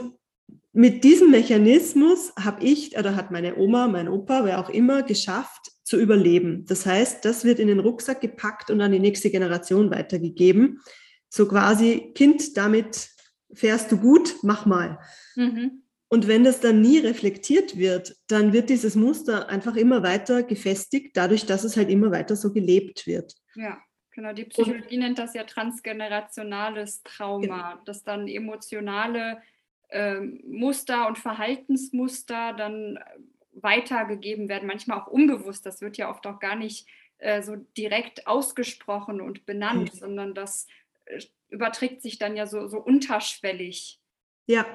mit 0.72 1.04
diesem 1.04 1.30
Mechanismus 1.30 2.32
habe 2.36 2.64
ich 2.64 2.98
oder 2.98 3.14
hat 3.14 3.30
meine 3.30 3.56
Oma, 3.56 3.86
mein 3.86 4.08
Opa, 4.08 4.44
wer 4.44 4.58
auch 4.58 4.68
immer, 4.68 5.02
geschafft 5.02 5.70
zu 5.84 5.98
überleben. 6.00 6.64
Das 6.66 6.84
heißt, 6.84 7.24
das 7.24 7.44
wird 7.44 7.60
in 7.60 7.68
den 7.68 7.78
Rucksack 7.78 8.20
gepackt 8.20 8.70
und 8.70 8.80
an 8.80 8.90
die 8.90 8.98
nächste 8.98 9.30
Generation 9.30 9.90
weitergegeben. 9.90 10.80
So 11.28 11.46
quasi, 11.46 12.12
Kind, 12.14 12.56
damit 12.56 13.08
fährst 13.52 13.92
du 13.92 13.98
gut, 13.98 14.36
mach 14.42 14.66
mal. 14.66 14.98
Mhm. 15.36 15.82
Und 16.08 16.28
wenn 16.28 16.44
das 16.44 16.60
dann 16.60 16.80
nie 16.80 16.98
reflektiert 16.98 17.76
wird, 17.76 18.16
dann 18.26 18.52
wird 18.52 18.68
dieses 18.68 18.94
Muster 18.94 19.48
einfach 19.48 19.76
immer 19.76 20.02
weiter 20.02 20.42
gefestigt, 20.42 21.16
dadurch, 21.16 21.46
dass 21.46 21.64
es 21.64 21.76
halt 21.76 21.88
immer 21.88 22.10
weiter 22.10 22.36
so 22.36 22.52
gelebt 22.52 23.06
wird. 23.06 23.34
Ja, 23.54 23.78
genau. 24.14 24.32
Die 24.32 24.44
Psychologie 24.44 24.96
und, 24.96 25.02
nennt 25.02 25.18
das 25.18 25.34
ja 25.34 25.44
transgenerationales 25.44 27.02
Trauma, 27.02 27.72
genau. 27.72 27.84
dass 27.84 28.02
dann 28.04 28.28
emotionale 28.28 29.42
äh, 29.88 30.20
Muster 30.20 31.06
und 31.08 31.18
Verhaltensmuster 31.18 32.52
dann 32.54 32.98
weitergegeben 33.52 34.48
werden, 34.48 34.66
manchmal 34.66 35.00
auch 35.00 35.06
unbewusst. 35.06 35.66
Das 35.66 35.80
wird 35.80 35.96
ja 35.96 36.10
oft 36.10 36.26
auch 36.26 36.40
gar 36.40 36.56
nicht 36.56 36.86
äh, 37.18 37.42
so 37.42 37.56
direkt 37.76 38.26
ausgesprochen 38.26 39.20
und 39.20 39.46
benannt, 39.46 39.94
mhm. 39.94 39.98
sondern 39.98 40.34
das 40.34 40.66
äh, 41.06 41.20
überträgt 41.48 42.02
sich 42.02 42.18
dann 42.18 42.36
ja 42.36 42.46
so, 42.46 42.66
so 42.66 42.78
unterschwellig. 42.78 44.00
Ja, 44.46 44.66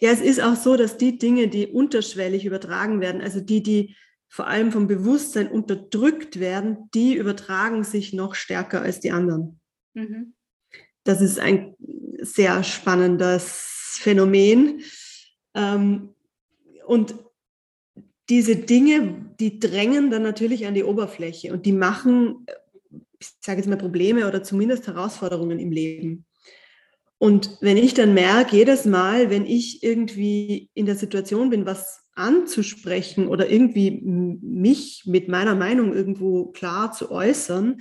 ja, 0.00 0.10
es 0.10 0.20
ist 0.20 0.40
auch 0.40 0.54
so, 0.54 0.76
dass 0.76 0.96
die 0.96 1.18
Dinge, 1.18 1.48
die 1.48 1.66
unterschwellig 1.66 2.46
übertragen 2.46 3.00
werden, 3.00 3.20
also 3.20 3.40
die, 3.40 3.62
die 3.62 3.96
vor 4.30 4.46
allem 4.46 4.70
vom 4.70 4.86
Bewusstsein 4.86 5.48
unterdrückt 5.48 6.38
werden, 6.38 6.88
die 6.94 7.14
übertragen 7.14 7.82
sich 7.82 8.12
noch 8.12 8.36
stärker 8.36 8.80
als 8.80 9.00
die 9.00 9.10
anderen. 9.10 9.60
Mhm. 9.92 10.34
Das 11.02 11.20
ist 11.20 11.40
ein 11.40 11.74
sehr 12.20 12.62
spannendes 12.62 13.98
Phänomen. 14.00 14.82
Ähm, 15.54 16.14
und 16.86 17.16
diese 18.28 18.54
Dinge, 18.54 19.34
die 19.40 19.58
drängen 19.58 20.10
dann 20.10 20.22
natürlich 20.22 20.66
an 20.66 20.74
die 20.74 20.84
Oberfläche 20.84 21.52
und 21.52 21.66
die 21.66 21.72
machen, 21.72 22.46
ich 23.18 23.32
sage 23.40 23.58
jetzt 23.58 23.68
mal, 23.68 23.76
Probleme 23.76 24.28
oder 24.28 24.44
zumindest 24.44 24.86
Herausforderungen 24.86 25.58
im 25.58 25.72
Leben. 25.72 26.24
Und 27.18 27.58
wenn 27.60 27.76
ich 27.76 27.94
dann 27.94 28.14
merke, 28.14 28.56
jedes 28.56 28.84
Mal, 28.84 29.28
wenn 29.28 29.44
ich 29.44 29.82
irgendwie 29.82 30.70
in 30.74 30.86
der 30.86 30.96
Situation 30.96 31.50
bin, 31.50 31.66
was 31.66 31.99
anzusprechen 32.14 33.28
oder 33.28 33.48
irgendwie 33.48 34.00
mich 34.02 35.04
mit 35.06 35.28
meiner 35.28 35.54
Meinung 35.54 35.92
irgendwo 35.94 36.46
klar 36.46 36.92
zu 36.92 37.10
äußern, 37.10 37.80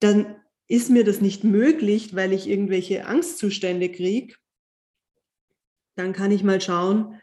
dann 0.00 0.36
ist 0.68 0.90
mir 0.90 1.04
das 1.04 1.20
nicht 1.20 1.44
möglich, 1.44 2.14
weil 2.14 2.32
ich 2.32 2.48
irgendwelche 2.48 3.06
Angstzustände 3.06 3.90
kriege. 3.90 4.34
Dann 5.96 6.12
kann 6.12 6.30
ich 6.30 6.42
mal 6.42 6.60
schauen, 6.60 7.20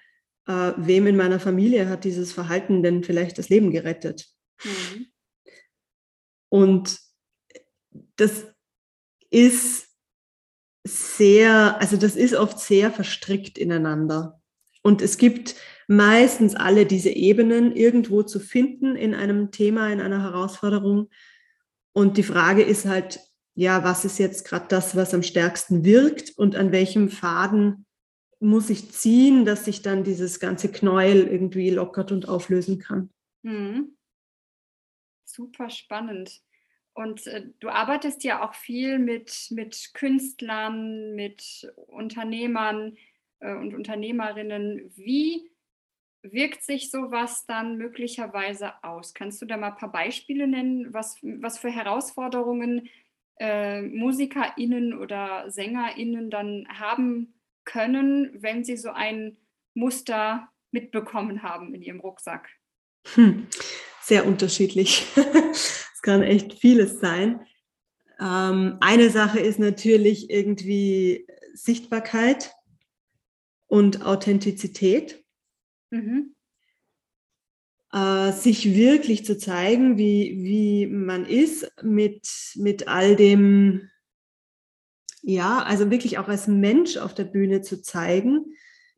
äh, 0.48 0.74
wem 0.78 1.08
in 1.08 1.18
meiner 1.18 1.40
Familie 1.40 1.88
hat 1.90 2.04
dieses 2.04 2.32
Verhalten 2.34 2.84
denn 2.84 3.04
vielleicht 3.04 3.38
das 3.38 3.50
Leben 3.50 3.72
gerettet. 3.72 4.28
Mhm. 4.64 5.08
Und 6.50 7.00
das 8.16 8.46
ist 9.30 9.88
sehr, 10.86 11.80
also 11.80 11.98
das 11.98 12.16
ist 12.16 12.36
oft 12.36 12.60
sehr 12.60 12.92
verstrickt 12.92 13.58
ineinander. 13.58 14.42
Und 14.82 15.02
es 15.02 15.18
gibt 15.18 15.56
meistens 15.88 16.56
alle 16.56 16.86
diese 16.86 17.10
Ebenen 17.10 17.76
irgendwo 17.76 18.24
zu 18.24 18.40
finden 18.40 18.96
in 18.96 19.14
einem 19.14 19.52
Thema, 19.52 19.92
in 19.92 20.02
einer 20.02 20.22
Herausforderung. 20.22 21.10
Und 21.94 22.18
die 22.18 22.24
Frage 22.24 22.64
ist 22.64 22.86
halt, 22.86 23.20
ja, 23.56 23.84
was 23.84 24.04
ist 24.06 24.18
jetzt 24.18 24.48
gerade 24.48 24.66
das, 24.68 24.96
was 24.96 25.14
am 25.14 25.24
stärksten 25.24 25.86
wirkt 25.86 26.32
und 26.38 26.56
an 26.56 26.72
welchem 26.72 27.10
Faden 27.10 27.86
muss 28.40 28.70
ich 28.70 28.92
ziehen, 28.92 29.46
dass 29.46 29.66
sich 29.66 29.82
dann 29.82 30.04
dieses 30.04 30.40
ganze 30.40 30.72
Knäuel 30.72 31.28
irgendwie 31.28 31.70
lockert 31.70 32.12
und 32.12 32.28
auflösen 32.28 32.80
kann. 32.80 33.10
Mhm. 33.44 33.96
Super 35.24 35.70
spannend. 35.70 36.42
Und 36.94 37.26
äh, 37.28 37.48
du 37.60 37.70
arbeitest 37.70 38.24
ja 38.24 38.48
auch 38.48 38.54
viel 38.54 39.00
mit, 39.00 39.48
mit 39.52 39.92
Künstlern, 39.94 41.16
mit 41.16 41.74
Unternehmern 41.88 42.98
äh, 43.40 43.56
und 43.56 43.74
Unternehmerinnen. 43.74 44.92
Wie 44.96 45.50
wirkt 46.24 46.64
sich 46.64 46.90
sowas 46.90 47.46
dann 47.46 47.78
möglicherweise 47.78 48.84
aus? 48.84 49.14
Kannst 49.14 49.42
du 49.42 49.46
da 49.46 49.58
mal 49.58 49.72
ein 49.72 49.78
paar 49.78 49.92
Beispiele 49.92 50.48
nennen, 50.48 50.94
was, 50.94 51.18
was 51.22 51.60
für 51.60 51.70
Herausforderungen 51.70 52.90
äh, 53.40 53.82
MusikerInnen 53.82 54.98
oder 54.98 55.50
SängerInnen 55.52 56.30
dann 56.30 56.68
haben 56.70 57.34
können, 57.66 58.32
wenn 58.42 58.64
sie 58.64 58.78
so 58.78 58.90
ein 58.90 59.38
Muster 59.74 60.50
mitbekommen 60.72 61.44
haben 61.44 61.74
in 61.76 61.82
ihrem 61.82 62.00
Rucksack? 62.00 62.50
Hm, 63.16 63.48
sehr 64.02 64.26
unterschiedlich. 64.26 65.06
kann 66.04 66.22
echt 66.22 66.54
vieles 66.54 67.00
sein. 67.00 67.40
Ähm, 68.20 68.78
eine 68.80 69.10
Sache 69.10 69.40
ist 69.40 69.58
natürlich 69.58 70.30
irgendwie 70.30 71.26
Sichtbarkeit 71.56 72.54
und 73.66 74.06
Authentizität. 74.06 75.23
Mhm. 75.94 76.34
Äh, 77.92 78.32
sich 78.32 78.74
wirklich 78.74 79.26
zu 79.26 79.38
zeigen, 79.38 80.00
wie, 80.00 80.40
wie 80.40 80.88
man 80.88 81.28
ist 81.28 81.72
mit, 81.84 82.28
mit 82.56 82.88
all 82.88 83.16
dem, 83.16 83.92
ja, 85.22 85.60
also 85.60 85.92
wirklich 85.92 86.18
auch 86.18 86.28
als 86.28 86.48
Mensch 86.48 86.98
auf 86.98 87.14
der 87.14 87.26
Bühne 87.26 87.62
zu 87.62 87.84
zeigen. 87.84 88.56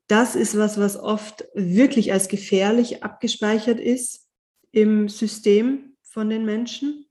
Das 0.07 0.37
ist 0.37 0.57
was, 0.57 0.79
was 0.79 0.95
oft 0.95 1.45
wirklich 1.53 2.13
als 2.13 2.29
gefährlich 2.29 3.03
abgespeichert 3.03 3.81
ist 3.81 4.29
im 4.71 5.09
System 5.09 5.97
von 6.03 6.29
den 6.29 6.45
Menschen, 6.45 7.05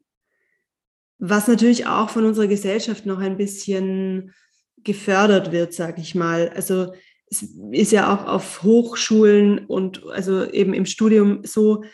was 1.19 1.47
natürlich 1.47 1.87
auch 1.87 2.09
von 2.09 2.25
unserer 2.25 2.47
Gesellschaft 2.47 3.05
noch 3.05 3.19
ein 3.19 3.37
bisschen 3.37 4.33
gefördert 4.79 5.53
wird, 5.53 5.75
sage 5.75 6.01
ich 6.01 6.15
mal. 6.15 6.49
Also 6.49 6.95
es 7.31 7.43
ist 7.73 7.93
ja 7.93 8.15
auch 8.15 8.27
auf 8.27 8.63
Hochschulen 8.63 9.67
und 9.67 10.05
also 10.07 10.51
eben 10.51 10.75
im 10.75 10.87
Studium 10.87 11.45
so, 11.45 11.85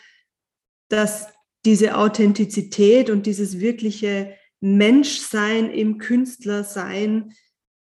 dass 0.89 1.27
diese 1.65 1.97
Authentizität 1.97 3.09
und 3.09 3.25
dieses 3.25 3.59
wirkliche 3.59 4.35
Menschsein 4.59 5.71
im 5.71 5.97
Künstlersein 5.97 7.33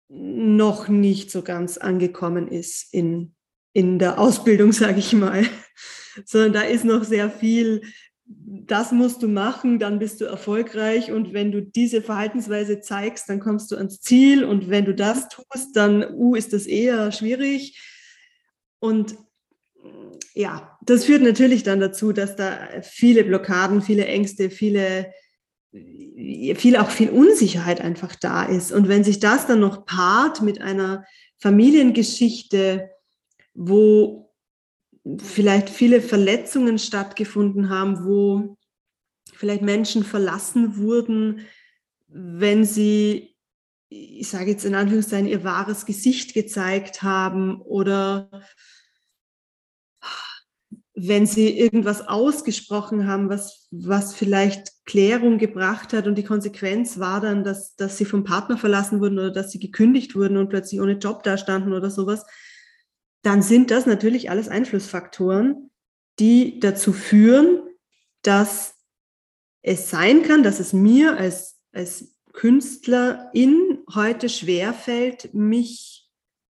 noch 0.08 0.88
nicht 0.88 1.30
so 1.30 1.42
ganz 1.42 1.78
angekommen 1.78 2.48
ist 2.48 2.92
in, 2.92 3.34
in 3.72 3.98
der 3.98 4.18
Ausbildung, 4.18 4.72
sage 4.72 4.98
ich 4.98 5.12
mal, 5.12 5.46
sondern 6.24 6.52
da 6.52 6.62
ist 6.62 6.84
noch 6.84 7.04
sehr 7.04 7.30
viel 7.30 7.82
das 8.30 8.92
musst 8.92 9.22
du 9.22 9.28
machen, 9.28 9.78
dann 9.78 9.98
bist 9.98 10.20
du 10.20 10.26
erfolgreich 10.26 11.10
und 11.10 11.32
wenn 11.32 11.50
du 11.50 11.62
diese 11.62 12.02
Verhaltensweise 12.02 12.80
zeigst, 12.80 13.28
dann 13.28 13.40
kommst 13.40 13.70
du 13.70 13.76
ans 13.76 14.00
Ziel 14.00 14.44
und 14.44 14.68
wenn 14.68 14.84
du 14.84 14.94
das 14.94 15.28
tust, 15.28 15.74
dann 15.74 16.04
uh, 16.14 16.34
ist 16.34 16.52
das 16.52 16.66
eher 16.66 17.10
schwierig. 17.10 17.80
Und 18.80 19.16
ja, 20.34 20.78
das 20.82 21.06
führt 21.06 21.22
natürlich 21.22 21.62
dann 21.62 21.80
dazu, 21.80 22.12
dass 22.12 22.36
da 22.36 22.68
viele 22.82 23.24
Blockaden, 23.24 23.82
viele 23.82 24.06
Ängste, 24.06 24.50
viele, 24.50 25.12
viel 25.72 26.76
auch 26.76 26.90
viel 26.90 27.10
Unsicherheit 27.10 27.80
einfach 27.80 28.14
da 28.14 28.44
ist. 28.44 28.70
Und 28.72 28.88
wenn 28.88 29.04
sich 29.04 29.20
das 29.20 29.46
dann 29.46 29.60
noch 29.60 29.86
paart 29.86 30.42
mit 30.42 30.60
einer 30.60 31.04
Familiengeschichte, 31.38 32.90
wo 33.54 34.27
vielleicht 35.16 35.70
viele 35.70 36.00
Verletzungen 36.00 36.78
stattgefunden 36.78 37.70
haben, 37.70 38.04
wo 38.04 38.56
vielleicht 39.32 39.62
Menschen 39.62 40.04
verlassen 40.04 40.76
wurden, 40.76 41.46
wenn 42.08 42.64
sie 42.64 43.34
ich 43.90 44.28
sage 44.28 44.50
jetzt 44.50 44.64
in 44.64 44.74
Anführungszeichen, 44.74 45.26
ihr 45.26 45.44
wahres 45.44 45.86
Gesicht 45.86 46.34
gezeigt 46.34 47.02
haben 47.02 47.60
oder 47.62 48.28
wenn 50.94 51.26
sie 51.26 51.56
irgendwas 51.56 52.06
ausgesprochen 52.06 53.06
haben, 53.06 53.28
was, 53.28 53.68
was 53.70 54.14
vielleicht 54.14 54.84
Klärung 54.84 55.38
gebracht 55.38 55.92
hat 55.92 56.06
und 56.06 56.16
die 56.16 56.24
Konsequenz 56.24 56.98
war 56.98 57.20
dann, 57.20 57.44
dass, 57.44 57.76
dass 57.76 57.96
sie 57.96 58.04
vom 58.04 58.24
Partner 58.24 58.58
verlassen 58.58 59.00
wurden 59.00 59.18
oder 59.18 59.30
dass 59.30 59.52
sie 59.52 59.60
gekündigt 59.60 60.16
wurden 60.16 60.36
und 60.36 60.48
plötzlich 60.48 60.80
ohne 60.80 60.94
Job 60.94 61.22
dastanden 61.22 61.72
oder 61.72 61.90
sowas, 61.90 62.26
dann 63.22 63.42
sind 63.42 63.70
das 63.70 63.86
natürlich 63.86 64.30
alles 64.30 64.48
Einflussfaktoren, 64.48 65.70
die 66.18 66.60
dazu 66.60 66.92
führen, 66.92 67.62
dass 68.22 68.74
es 69.62 69.90
sein 69.90 70.22
kann, 70.22 70.42
dass 70.42 70.60
es 70.60 70.72
mir 70.72 71.16
als, 71.16 71.60
als 71.72 72.16
Künstlerin 72.32 73.78
heute 73.92 74.28
schwerfällt, 74.28 75.34
mich 75.34 76.08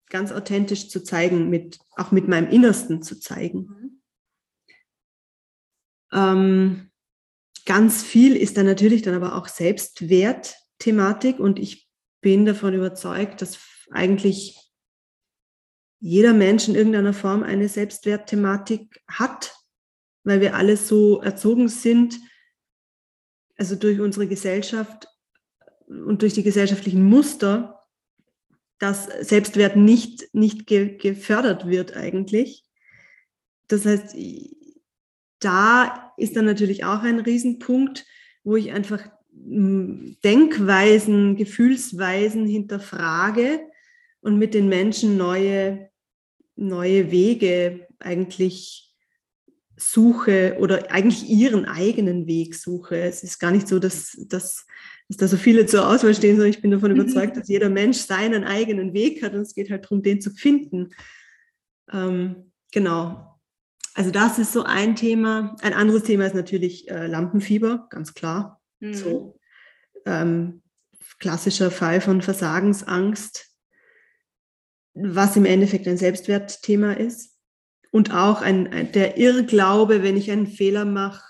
ganz 0.08 0.32
authentisch 0.32 0.88
zu 0.88 1.02
zeigen, 1.02 1.48
mit, 1.48 1.78
auch 1.96 2.10
mit 2.10 2.28
meinem 2.28 2.50
Innersten 2.50 3.02
zu 3.02 3.18
zeigen. 3.18 3.66
Mhm. 3.66 4.02
Ähm, 6.12 6.90
ganz 7.64 8.02
viel 8.02 8.36
ist 8.36 8.56
dann 8.56 8.66
natürlich 8.66 9.02
dann 9.02 9.14
aber 9.14 9.36
auch 9.36 9.48
Selbstwert-Thematik 9.48 11.38
und 11.38 11.58
ich 11.58 11.88
bin 12.20 12.44
davon 12.44 12.74
überzeugt, 12.74 13.40
dass 13.40 13.58
eigentlich 13.90 14.58
jeder 16.00 16.32
Mensch 16.32 16.66
in 16.66 16.74
irgendeiner 16.74 17.12
Form 17.12 17.42
eine 17.42 17.68
Selbstwertthematik 17.68 19.02
hat, 19.06 19.54
weil 20.24 20.40
wir 20.40 20.56
alle 20.56 20.76
so 20.76 21.20
erzogen 21.20 21.68
sind, 21.68 22.18
also 23.56 23.76
durch 23.76 24.00
unsere 24.00 24.26
Gesellschaft 24.26 25.06
und 25.86 26.22
durch 26.22 26.32
die 26.32 26.42
gesellschaftlichen 26.42 27.04
Muster, 27.04 27.80
dass 28.78 29.06
Selbstwert 29.20 29.76
nicht, 29.76 30.32
nicht 30.32 30.66
ge 30.66 30.96
gefördert 30.96 31.68
wird 31.68 31.94
eigentlich. 31.94 32.64
Das 33.68 33.84
heißt, 33.84 34.16
da 35.40 36.12
ist 36.16 36.36
dann 36.36 36.46
natürlich 36.46 36.84
auch 36.84 37.02
ein 37.02 37.20
Riesenpunkt, 37.20 38.06
wo 38.42 38.56
ich 38.56 38.72
einfach 38.72 39.06
hm, 39.32 40.16
Denkweisen, 40.24 41.36
Gefühlsweisen 41.36 42.46
hinterfrage 42.46 43.60
und 44.22 44.38
mit 44.38 44.54
den 44.54 44.68
Menschen 44.68 45.16
neue, 45.16 45.89
neue 46.60 47.10
Wege 47.10 47.86
eigentlich 47.98 48.94
suche 49.76 50.56
oder 50.60 50.90
eigentlich 50.90 51.28
ihren 51.28 51.64
eigenen 51.64 52.26
Weg 52.26 52.54
suche. 52.54 53.00
Es 53.00 53.22
ist 53.22 53.38
gar 53.38 53.50
nicht 53.50 53.66
so, 53.66 53.78
dass, 53.78 54.16
dass, 54.28 54.66
dass 55.08 55.16
da 55.16 55.26
so 55.26 55.38
viele 55.38 55.66
zur 55.66 55.88
Auswahl 55.88 56.14
stehen, 56.14 56.36
sondern 56.36 56.50
ich 56.50 56.60
bin 56.60 56.70
davon 56.70 56.92
mhm. 56.92 57.00
überzeugt, 57.00 57.36
dass 57.36 57.48
jeder 57.48 57.70
Mensch 57.70 57.98
seinen 57.98 58.44
eigenen 58.44 58.92
Weg 58.92 59.22
hat 59.22 59.34
und 59.34 59.40
es 59.40 59.54
geht 59.54 59.70
halt 59.70 59.84
darum, 59.84 60.02
den 60.02 60.20
zu 60.20 60.30
finden. 60.30 60.90
Ähm, 61.90 62.52
genau. 62.72 63.38
Also 63.94 64.10
das 64.10 64.38
ist 64.38 64.52
so 64.52 64.62
ein 64.64 64.96
Thema. 64.96 65.56
Ein 65.62 65.72
anderes 65.72 66.04
Thema 66.04 66.26
ist 66.26 66.34
natürlich 66.34 66.88
äh, 66.90 67.06
Lampenfieber, 67.06 67.86
ganz 67.90 68.14
klar. 68.14 68.60
Mhm. 68.80 68.94
So 68.94 69.40
ähm, 70.04 70.62
klassischer 71.18 71.70
Fall 71.70 72.00
von 72.00 72.22
Versagensangst, 72.22 73.49
was 74.94 75.36
im 75.36 75.44
Endeffekt 75.44 75.86
ein 75.88 75.96
Selbstwertthema 75.96 76.92
ist. 76.92 77.36
Und 77.92 78.14
auch 78.14 78.40
ein, 78.40 78.92
der 78.92 79.18
Irrglaube, 79.18 80.04
wenn 80.04 80.16
ich 80.16 80.30
einen 80.30 80.46
Fehler 80.46 80.84
mache. 80.84 81.24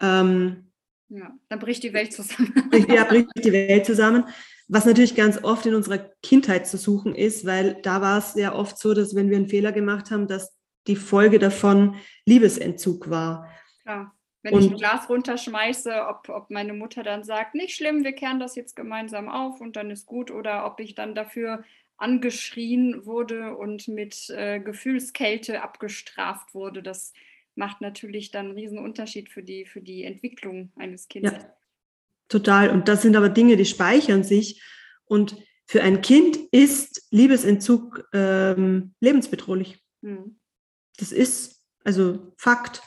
Ähm, 0.00 0.70
ja, 1.08 1.32
dann 1.48 1.58
bricht 1.58 1.82
die 1.82 1.92
Welt 1.92 2.12
zusammen. 2.12 2.54
ja, 2.88 3.04
bricht 3.04 3.28
die 3.44 3.52
Welt 3.52 3.84
zusammen. 3.84 4.24
Was 4.68 4.84
natürlich 4.84 5.16
ganz 5.16 5.42
oft 5.42 5.66
in 5.66 5.74
unserer 5.74 5.98
Kindheit 6.22 6.68
zu 6.68 6.76
suchen 6.76 7.16
ist, 7.16 7.44
weil 7.44 7.82
da 7.82 8.00
war 8.00 8.18
es 8.18 8.36
ja 8.36 8.54
oft 8.54 8.78
so, 8.78 8.94
dass 8.94 9.16
wenn 9.16 9.28
wir 9.28 9.36
einen 9.36 9.48
Fehler 9.48 9.72
gemacht 9.72 10.12
haben, 10.12 10.28
dass 10.28 10.56
die 10.86 10.94
Folge 10.94 11.40
davon 11.40 11.96
Liebesentzug 12.24 13.10
war. 13.10 13.48
Ja. 13.84 14.12
Wenn 14.42 14.54
und, 14.54 14.62
ich 14.62 14.70
ein 14.70 14.76
Glas 14.78 15.08
runterschmeiße, 15.08 16.06
ob, 16.08 16.28
ob 16.30 16.50
meine 16.50 16.72
Mutter 16.72 17.02
dann 17.02 17.24
sagt, 17.24 17.54
nicht 17.54 17.76
schlimm, 17.76 18.04
wir 18.04 18.12
kehren 18.12 18.40
das 18.40 18.54
jetzt 18.54 18.74
gemeinsam 18.74 19.28
auf 19.28 19.60
und 19.60 19.76
dann 19.76 19.90
ist 19.90 20.06
gut, 20.06 20.30
oder 20.30 20.64
ob 20.64 20.80
ich 20.80 20.94
dann 20.94 21.14
dafür 21.14 21.62
angeschrien 22.00 23.04
wurde 23.06 23.56
und 23.56 23.88
mit 23.88 24.30
äh, 24.30 24.60
Gefühlskälte 24.60 25.62
abgestraft 25.62 26.54
wurde, 26.54 26.82
das 26.82 27.12
macht 27.54 27.80
natürlich 27.80 28.30
dann 28.30 28.46
einen 28.46 28.54
riesen 28.54 28.78
Unterschied 28.78 29.28
für 29.28 29.42
die, 29.42 29.66
für 29.66 29.80
die 29.80 30.04
Entwicklung 30.04 30.72
eines 30.76 31.08
Kindes. 31.08 31.32
Ja, 31.32 31.54
total. 32.28 32.70
Und 32.70 32.88
das 32.88 33.02
sind 33.02 33.16
aber 33.16 33.28
Dinge, 33.28 33.56
die 33.56 33.64
speichern 33.64 34.24
sich. 34.24 34.62
Und 35.04 35.36
für 35.66 35.82
ein 35.82 36.00
Kind 36.00 36.36
ist 36.52 37.06
Liebesentzug 37.10 38.08
ähm, 38.12 38.94
lebensbedrohlich. 39.00 39.78
Hm. 40.02 40.38
Das 40.96 41.12
ist 41.12 41.66
also 41.84 42.32
Fakt. 42.36 42.82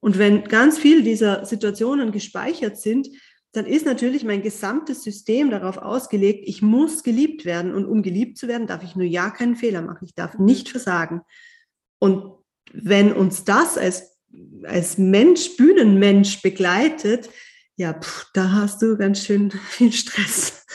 Und 0.00 0.18
wenn 0.18 0.44
ganz 0.44 0.78
viel 0.78 1.02
dieser 1.02 1.44
Situationen 1.44 2.12
gespeichert 2.12 2.78
sind, 2.78 3.08
dann 3.54 3.66
ist 3.66 3.86
natürlich 3.86 4.24
mein 4.24 4.42
gesamtes 4.42 5.04
System 5.04 5.50
darauf 5.50 5.78
ausgelegt, 5.78 6.42
ich 6.46 6.60
muss 6.60 7.04
geliebt 7.04 7.44
werden. 7.44 7.72
Und 7.72 7.86
um 7.86 8.02
geliebt 8.02 8.36
zu 8.36 8.48
werden, 8.48 8.66
darf 8.66 8.82
ich 8.82 8.96
nur 8.96 9.06
ja 9.06 9.30
keinen 9.30 9.54
Fehler 9.54 9.80
machen. 9.80 10.04
Ich 10.04 10.14
darf 10.14 10.38
nicht 10.38 10.68
versagen. 10.68 11.22
Und 12.00 12.34
wenn 12.72 13.12
uns 13.12 13.44
das 13.44 13.78
als, 13.78 14.18
als 14.64 14.98
Mensch, 14.98 15.56
Bühnenmensch 15.56 16.42
begleitet, 16.42 17.30
ja, 17.76 17.92
pff, 17.94 18.26
da 18.34 18.50
hast 18.52 18.82
du 18.82 18.96
ganz 18.96 19.24
schön 19.24 19.50
viel 19.68 19.92
Stress. 19.92 20.66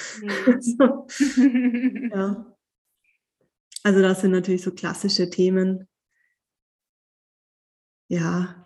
Also, 0.45 1.07
ja. 2.13 2.55
also 3.83 4.01
das 4.01 4.21
sind 4.21 4.31
natürlich 4.31 4.63
so 4.63 4.71
klassische 4.71 5.29
Themen, 5.29 5.87
ja. 8.07 8.58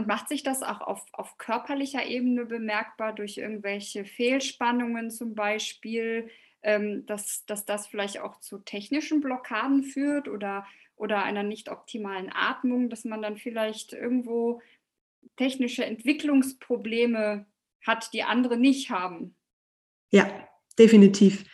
Und 0.00 0.06
macht 0.06 0.30
sich 0.30 0.42
das 0.42 0.62
auch 0.62 0.80
auf, 0.80 1.04
auf 1.12 1.36
körperlicher 1.36 2.06
Ebene 2.06 2.46
bemerkbar 2.46 3.14
durch 3.14 3.36
irgendwelche 3.36 4.06
Fehlspannungen 4.06 5.10
zum 5.10 5.34
Beispiel, 5.34 6.30
ähm, 6.62 7.04
dass, 7.04 7.44
dass 7.44 7.66
das 7.66 7.86
vielleicht 7.86 8.18
auch 8.20 8.40
zu 8.40 8.60
technischen 8.60 9.20
Blockaden 9.20 9.82
führt 9.82 10.26
oder, 10.26 10.66
oder 10.96 11.22
einer 11.22 11.42
nicht 11.42 11.68
optimalen 11.68 12.32
Atmung, 12.32 12.88
dass 12.88 13.04
man 13.04 13.20
dann 13.20 13.36
vielleicht 13.36 13.92
irgendwo 13.92 14.62
technische 15.36 15.84
Entwicklungsprobleme 15.84 17.44
hat, 17.86 18.14
die 18.14 18.22
andere 18.22 18.56
nicht 18.56 18.88
haben? 18.88 19.36
Ja, 20.12 20.30
definitiv. 20.78 21.44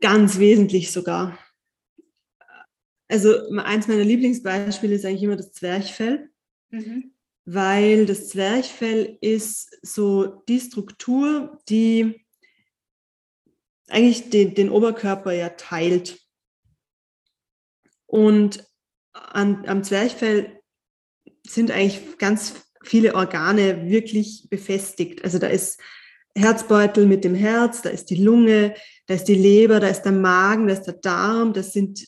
Ganz 0.00 0.40
wesentlich 0.40 0.90
sogar. 0.90 1.38
Also 3.06 3.48
eins 3.58 3.86
meiner 3.86 4.02
Lieblingsbeispiele 4.02 4.96
ist 4.96 5.04
eigentlich 5.04 5.22
immer 5.22 5.36
das 5.36 5.52
Zwerchfell, 5.52 6.33
mhm. 6.74 7.12
weil 7.44 8.06
das 8.06 8.28
Zwerchfell 8.28 9.18
ist 9.20 9.78
so 9.82 10.42
die 10.48 10.60
Struktur, 10.60 11.58
die 11.68 12.24
eigentlich 13.88 14.30
den, 14.30 14.54
den 14.54 14.70
Oberkörper 14.70 15.32
ja 15.32 15.50
teilt. 15.50 16.18
Und 18.06 18.64
an, 19.12 19.66
am 19.66 19.84
Zwerchfell 19.84 20.60
sind 21.46 21.70
eigentlich 21.70 22.18
ganz 22.18 22.54
viele 22.82 23.14
Organe 23.14 23.88
wirklich 23.88 24.46
befestigt. 24.50 25.24
Also 25.24 25.38
da 25.38 25.46
ist 25.46 25.80
Herzbeutel 26.36 27.06
mit 27.06 27.24
dem 27.24 27.34
Herz, 27.34 27.82
da 27.82 27.90
ist 27.90 28.10
die 28.10 28.22
Lunge, 28.22 28.74
da 29.06 29.14
ist 29.14 29.24
die 29.24 29.34
Leber, 29.34 29.80
da 29.80 29.88
ist 29.88 30.02
der 30.02 30.12
Magen, 30.12 30.66
da 30.66 30.74
ist 30.74 30.84
der 30.84 30.94
Darm, 30.94 31.52
das 31.52 31.72
sind 31.72 32.06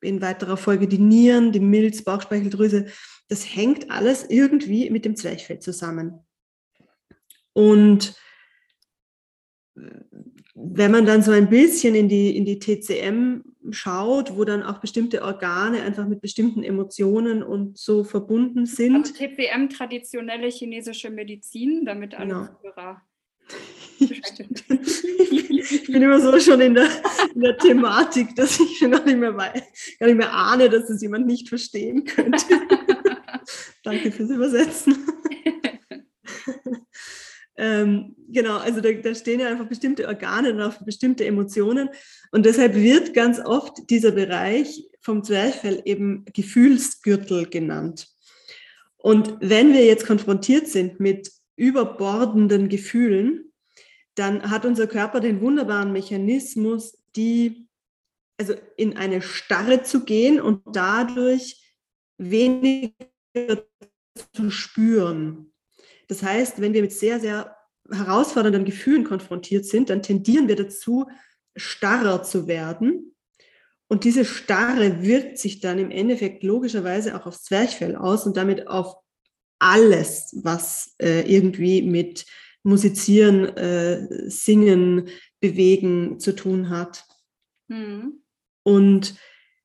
in 0.00 0.20
weiterer 0.20 0.56
Folge 0.56 0.86
die 0.86 0.98
Nieren, 0.98 1.50
die 1.50 1.60
Milz, 1.60 2.02
Bauchspeicheldrüse. 2.04 2.86
Das 3.28 3.44
hängt 3.44 3.90
alles 3.90 4.28
irgendwie 4.28 4.90
mit 4.90 5.04
dem 5.04 5.16
Zwerchfell 5.16 5.58
zusammen. 5.60 6.20
Und 7.52 8.16
wenn 10.54 10.90
man 10.90 11.06
dann 11.06 11.22
so 11.22 11.30
ein 11.30 11.48
bisschen 11.48 11.94
in 11.94 12.08
die, 12.08 12.36
in 12.36 12.44
die 12.44 12.58
TCM 12.58 13.42
schaut, 13.70 14.36
wo 14.36 14.44
dann 14.44 14.62
auch 14.62 14.78
bestimmte 14.78 15.22
Organe 15.22 15.82
einfach 15.82 16.06
mit 16.08 16.20
bestimmten 16.20 16.64
Emotionen 16.64 17.42
und 17.42 17.78
so 17.78 18.02
verbunden 18.02 18.66
sind. 18.66 18.96
Also 18.96 19.12
TCM, 19.12 19.68
traditionelle 19.68 20.48
chinesische 20.48 21.10
Medizin, 21.10 21.84
damit 21.84 22.14
alle 22.14 22.26
genau. 22.26 22.46
Zuhörer 22.60 23.02
ich 23.98 25.86
bin 25.86 26.02
immer 26.02 26.20
so 26.20 26.38
schon 26.38 26.60
in 26.60 26.74
der, 26.74 26.88
in 27.34 27.40
der 27.40 27.56
Thematik, 27.58 28.36
dass 28.36 28.60
ich 28.60 28.78
schon 28.78 28.92
gar 28.92 29.04
nicht 29.04 29.18
mehr 29.18 29.36
weiß, 29.36 29.62
gar 29.98 30.06
nicht 30.06 30.16
mehr 30.16 30.32
ahne, 30.32 30.68
dass 30.68 30.88
es 30.88 31.02
jemand 31.02 31.26
nicht 31.26 31.48
verstehen 31.48 32.04
könnte. 32.04 32.44
Danke 33.88 34.12
fürs 34.12 34.28
Übersetzen. 34.28 34.96
ähm, 37.56 38.14
genau, 38.28 38.58
also 38.58 38.82
da, 38.82 38.92
da, 38.92 39.14
stehen 39.14 39.40
ja 39.40 39.48
einfach 39.48 39.66
bestimmte 39.66 40.06
Organe 40.06 40.66
auch 40.66 40.74
bestimmte 40.82 41.24
Emotionen. 41.24 41.88
Und 42.30 42.44
deshalb 42.44 42.74
wird 42.74 43.14
ganz 43.14 43.40
oft 43.40 43.88
dieser 43.88 44.10
Bereich 44.10 44.86
vom 45.00 45.24
Zwerchfell 45.24 45.80
eben 45.86 46.26
Gefühlsgürtel 46.34 47.48
genannt. 47.48 48.08
Und 48.98 49.38
wenn 49.40 49.72
wir 49.72 49.86
jetzt 49.86 50.06
konfrontiert 50.06 50.68
sind 50.68 51.00
mit 51.00 51.32
überbordenden 51.56 52.68
Gefühlen, 52.68 53.50
dann 54.16 54.50
hat 54.50 54.66
unser 54.66 54.86
Körper 54.86 55.20
den 55.20 55.40
wunderbaren 55.40 55.92
Mechanismus, 55.92 56.98
die, 57.16 57.68
also 58.36 58.52
in 58.76 58.98
eine 58.98 59.22
Starre 59.22 59.82
zu 59.82 60.04
gehen 60.04 60.42
und 60.42 60.60
dadurch 60.74 61.64
weniger 62.18 63.07
zu 64.32 64.50
spüren. 64.50 65.52
Das 66.08 66.22
heißt, 66.22 66.60
wenn 66.60 66.72
wir 66.72 66.82
mit 66.82 66.92
sehr, 66.92 67.20
sehr 67.20 67.56
herausfordernden 67.90 68.64
Gefühlen 68.64 69.04
konfrontiert 69.04 69.64
sind, 69.64 69.90
dann 69.90 70.02
tendieren 70.02 70.48
wir 70.48 70.56
dazu, 70.56 71.06
starrer 71.56 72.22
zu 72.22 72.46
werden. 72.46 73.14
Und 73.88 74.04
diese 74.04 74.24
Starre 74.24 75.02
wirkt 75.02 75.38
sich 75.38 75.60
dann 75.60 75.78
im 75.78 75.90
Endeffekt 75.90 76.42
logischerweise 76.42 77.16
auch 77.16 77.26
aufs 77.26 77.44
Zwerchfell 77.44 77.96
aus 77.96 78.26
und 78.26 78.36
damit 78.36 78.68
auf 78.68 78.96
alles, 79.58 80.36
was 80.42 80.94
äh, 80.98 81.22
irgendwie 81.22 81.82
mit 81.82 82.26
Musizieren, 82.62 83.56
äh, 83.56 84.28
Singen, 84.30 85.08
Bewegen 85.40 86.20
zu 86.20 86.34
tun 86.34 86.68
hat. 86.68 87.04
Mhm. 87.68 88.22
Und 88.62 89.14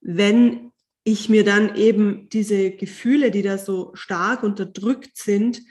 wenn 0.02 0.73
ich 1.04 1.30
mir 1.30 1.44
dann 1.44 1.76
eben 1.76 2.30
diese 2.30 2.72
Gefühle, 2.72 3.32
die 3.32 3.42
da 3.42 3.58
so 3.58 3.92
stark 3.94 4.44
unterdrückt 4.44 5.18
sind, 5.18 5.62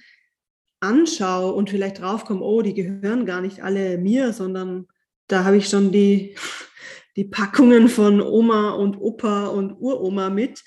anschaue 0.80 1.52
und 1.52 1.70
vielleicht 1.70 2.00
draufkomme, 2.00 2.42
oh, 2.42 2.60
die 2.60 2.74
gehören 2.74 3.24
gar 3.24 3.40
nicht 3.40 3.62
alle 3.62 3.98
mir, 3.98 4.32
sondern 4.32 4.88
da 5.28 5.44
habe 5.44 5.56
ich 5.56 5.68
schon 5.68 5.92
die, 5.92 6.36
die 7.16 7.24
Packungen 7.24 7.88
von 7.88 8.20
Oma 8.20 8.70
und 8.70 8.96
Opa 8.96 9.46
und 9.46 9.72
Uroma 9.72 10.28
mit. 10.28 10.62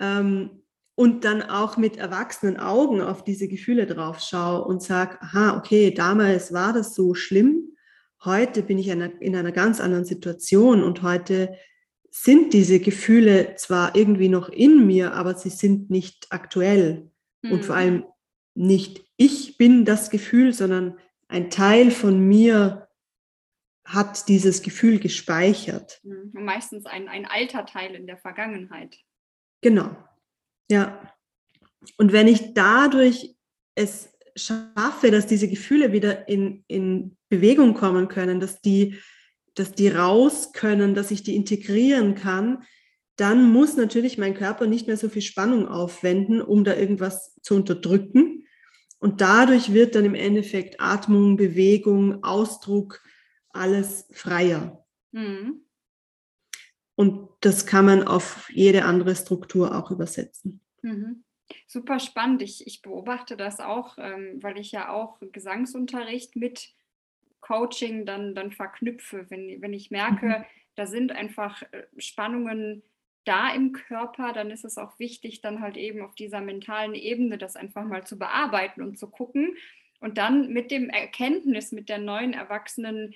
Ähm, 0.00 0.62
und 0.98 1.26
dann 1.26 1.42
auch 1.42 1.76
mit 1.76 1.98
erwachsenen 1.98 2.56
Augen 2.56 3.02
auf 3.02 3.22
diese 3.22 3.48
Gefühle 3.48 3.86
drauf 3.86 4.18
schaue 4.20 4.64
und 4.64 4.82
sage, 4.82 5.20
aha, 5.20 5.58
okay, 5.58 5.90
damals 5.90 6.54
war 6.54 6.72
das 6.72 6.94
so 6.94 7.14
schlimm, 7.14 7.76
heute 8.24 8.62
bin 8.62 8.78
ich 8.78 8.88
in 8.88 9.02
einer, 9.02 9.20
in 9.20 9.36
einer 9.36 9.52
ganz 9.52 9.78
anderen 9.78 10.06
Situation 10.06 10.82
und 10.82 11.02
heute 11.02 11.54
sind 12.22 12.52
diese 12.52 12.80
Gefühle 12.80 13.56
zwar 13.56 13.94
irgendwie 13.94 14.28
noch 14.28 14.48
in 14.48 14.86
mir, 14.86 15.14
aber 15.14 15.34
sie 15.34 15.50
sind 15.50 15.90
nicht 15.90 16.26
aktuell. 16.30 17.10
Mhm. 17.42 17.52
Und 17.52 17.64
vor 17.64 17.76
mhm. 17.76 17.80
allem 17.80 18.04
nicht 18.54 19.06
ich 19.16 19.56
bin 19.56 19.84
das 19.84 20.10
Gefühl, 20.10 20.52
sondern 20.52 20.98
ein 21.28 21.50
Teil 21.50 21.90
von 21.90 22.20
mir 22.20 22.88
hat 23.84 24.28
dieses 24.28 24.62
Gefühl 24.62 24.98
gespeichert. 24.98 26.00
Mhm. 26.02 26.32
Meistens 26.32 26.86
ein, 26.86 27.08
ein 27.08 27.24
alter 27.24 27.66
Teil 27.66 27.94
in 27.94 28.06
der 28.06 28.18
Vergangenheit. 28.18 28.96
Genau. 29.62 29.96
Ja. 30.70 31.12
Und 31.96 32.12
wenn 32.12 32.28
ich 32.28 32.52
dadurch 32.52 33.36
es 33.74 34.12
schaffe, 34.34 35.10
dass 35.10 35.26
diese 35.26 35.48
Gefühle 35.48 35.92
wieder 35.92 36.28
in, 36.28 36.64
in 36.66 37.16
Bewegung 37.28 37.74
kommen 37.74 38.08
können, 38.08 38.40
dass 38.40 38.60
die 38.60 38.98
dass 39.56 39.72
die 39.72 39.88
raus 39.88 40.52
können, 40.52 40.94
dass 40.94 41.10
ich 41.10 41.22
die 41.22 41.34
integrieren 41.34 42.14
kann, 42.14 42.62
dann 43.16 43.50
muss 43.50 43.76
natürlich 43.76 44.18
mein 44.18 44.34
Körper 44.34 44.66
nicht 44.66 44.86
mehr 44.86 44.98
so 44.98 45.08
viel 45.08 45.22
Spannung 45.22 45.66
aufwenden, 45.66 46.40
um 46.42 46.64
da 46.64 46.76
irgendwas 46.76 47.34
zu 47.42 47.54
unterdrücken. 47.54 48.46
Und 48.98 49.20
dadurch 49.20 49.72
wird 49.72 49.94
dann 49.94 50.04
im 50.04 50.14
Endeffekt 50.14 50.80
Atmung, 50.80 51.36
Bewegung, 51.36 52.22
Ausdruck, 52.22 53.02
alles 53.50 54.06
freier. 54.12 54.84
Mhm. 55.12 55.62
Und 56.94 57.28
das 57.40 57.66
kann 57.66 57.86
man 57.86 58.06
auf 58.06 58.50
jede 58.52 58.84
andere 58.84 59.16
Struktur 59.16 59.76
auch 59.76 59.90
übersetzen. 59.90 60.60
Mhm. 60.82 61.24
Super 61.66 62.00
spannend. 62.00 62.42
Ich, 62.42 62.66
ich 62.66 62.82
beobachte 62.82 63.36
das 63.36 63.60
auch, 63.60 63.96
ähm, 63.98 64.38
weil 64.42 64.58
ich 64.58 64.72
ja 64.72 64.90
auch 64.90 65.20
Gesangsunterricht 65.32 66.36
mit 66.36 66.75
Coaching 67.46 68.06
dann, 68.06 68.34
dann 68.34 68.50
verknüpfe, 68.50 69.26
wenn, 69.28 69.62
wenn 69.62 69.72
ich 69.72 69.90
merke, 69.90 70.26
mhm. 70.26 70.44
da 70.74 70.86
sind 70.86 71.12
einfach 71.12 71.62
äh, 71.70 71.86
Spannungen 71.98 72.82
da 73.24 73.52
im 73.52 73.72
Körper, 73.72 74.32
dann 74.32 74.50
ist 74.50 74.64
es 74.64 74.78
auch 74.78 74.98
wichtig, 74.98 75.40
dann 75.40 75.60
halt 75.60 75.76
eben 75.76 76.02
auf 76.02 76.14
dieser 76.14 76.40
mentalen 76.40 76.94
Ebene 76.94 77.38
das 77.38 77.56
einfach 77.56 77.84
mal 77.84 78.06
zu 78.06 78.18
bearbeiten 78.18 78.82
und 78.82 78.98
zu 78.98 79.08
gucken 79.08 79.56
und 80.00 80.18
dann 80.18 80.52
mit 80.52 80.70
dem 80.70 80.90
Erkenntnis, 80.90 81.72
mit 81.72 81.88
der 81.88 81.98
neuen 81.98 82.32
erwachsenen 82.32 83.14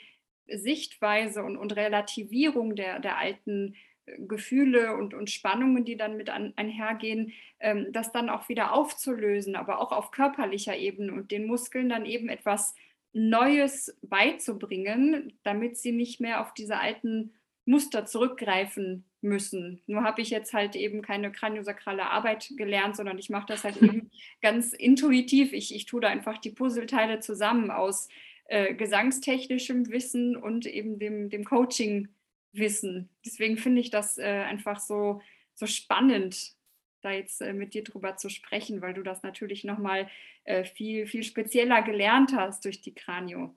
Sichtweise 0.48 1.42
und, 1.42 1.56
und 1.56 1.74
Relativierung 1.76 2.74
der, 2.74 2.98
der 3.00 3.18
alten 3.18 3.74
äh, 4.06 4.18
Gefühle 4.18 4.96
und, 4.96 5.14
und 5.14 5.30
Spannungen, 5.30 5.84
die 5.84 5.96
dann 5.96 6.16
mit 6.16 6.30
an, 6.30 6.52
einhergehen, 6.56 7.32
ähm, 7.60 7.92
das 7.92 8.12
dann 8.12 8.28
auch 8.28 8.48
wieder 8.48 8.72
aufzulösen, 8.72 9.54
aber 9.54 9.80
auch 9.80 9.92
auf 9.92 10.10
körperlicher 10.10 10.76
Ebene 10.76 11.12
und 11.12 11.30
den 11.30 11.46
Muskeln 11.46 11.88
dann 11.88 12.06
eben 12.06 12.28
etwas 12.28 12.74
Neues 13.12 13.96
beizubringen, 14.02 15.32
damit 15.42 15.76
sie 15.76 15.92
nicht 15.92 16.20
mehr 16.20 16.40
auf 16.40 16.54
diese 16.54 16.78
alten 16.78 17.32
Muster 17.64 18.06
zurückgreifen 18.06 19.04
müssen. 19.20 19.82
Nur 19.86 20.02
habe 20.02 20.22
ich 20.22 20.30
jetzt 20.30 20.52
halt 20.52 20.76
eben 20.76 21.02
keine 21.02 21.30
kraniosakrale 21.30 22.08
Arbeit 22.08 22.50
gelernt, 22.56 22.96
sondern 22.96 23.18
ich 23.18 23.30
mache 23.30 23.46
das 23.46 23.64
halt 23.64 23.76
eben 23.82 24.10
ganz 24.40 24.72
intuitiv. 24.72 25.52
Ich, 25.52 25.74
ich 25.74 25.86
tue 25.86 26.00
da 26.00 26.08
einfach 26.08 26.38
die 26.38 26.50
Puzzleteile 26.50 27.20
zusammen 27.20 27.70
aus 27.70 28.08
äh, 28.46 28.74
gesangstechnischem 28.74 29.90
Wissen 29.90 30.36
und 30.36 30.66
eben 30.66 30.98
dem, 30.98 31.30
dem 31.30 31.44
Coaching-Wissen. 31.44 33.08
Deswegen 33.24 33.56
finde 33.56 33.80
ich 33.80 33.90
das 33.90 34.18
äh, 34.18 34.24
einfach 34.24 34.80
so, 34.80 35.20
so 35.54 35.66
spannend, 35.66 36.54
da 37.00 37.10
jetzt 37.12 37.40
äh, 37.40 37.52
mit 37.52 37.74
dir 37.74 37.84
drüber 37.84 38.16
zu 38.16 38.28
sprechen, 38.28 38.82
weil 38.82 38.94
du 38.94 39.02
das 39.02 39.22
natürlich 39.22 39.64
nochmal 39.64 40.08
äh, 40.44 40.64
viel, 40.64 41.06
viel 41.06 41.22
spezieller 41.22 41.82
gelernt 41.82 42.32
hast 42.34 42.64
durch 42.64 42.80
die 42.80 42.94
Kranio. 42.94 43.54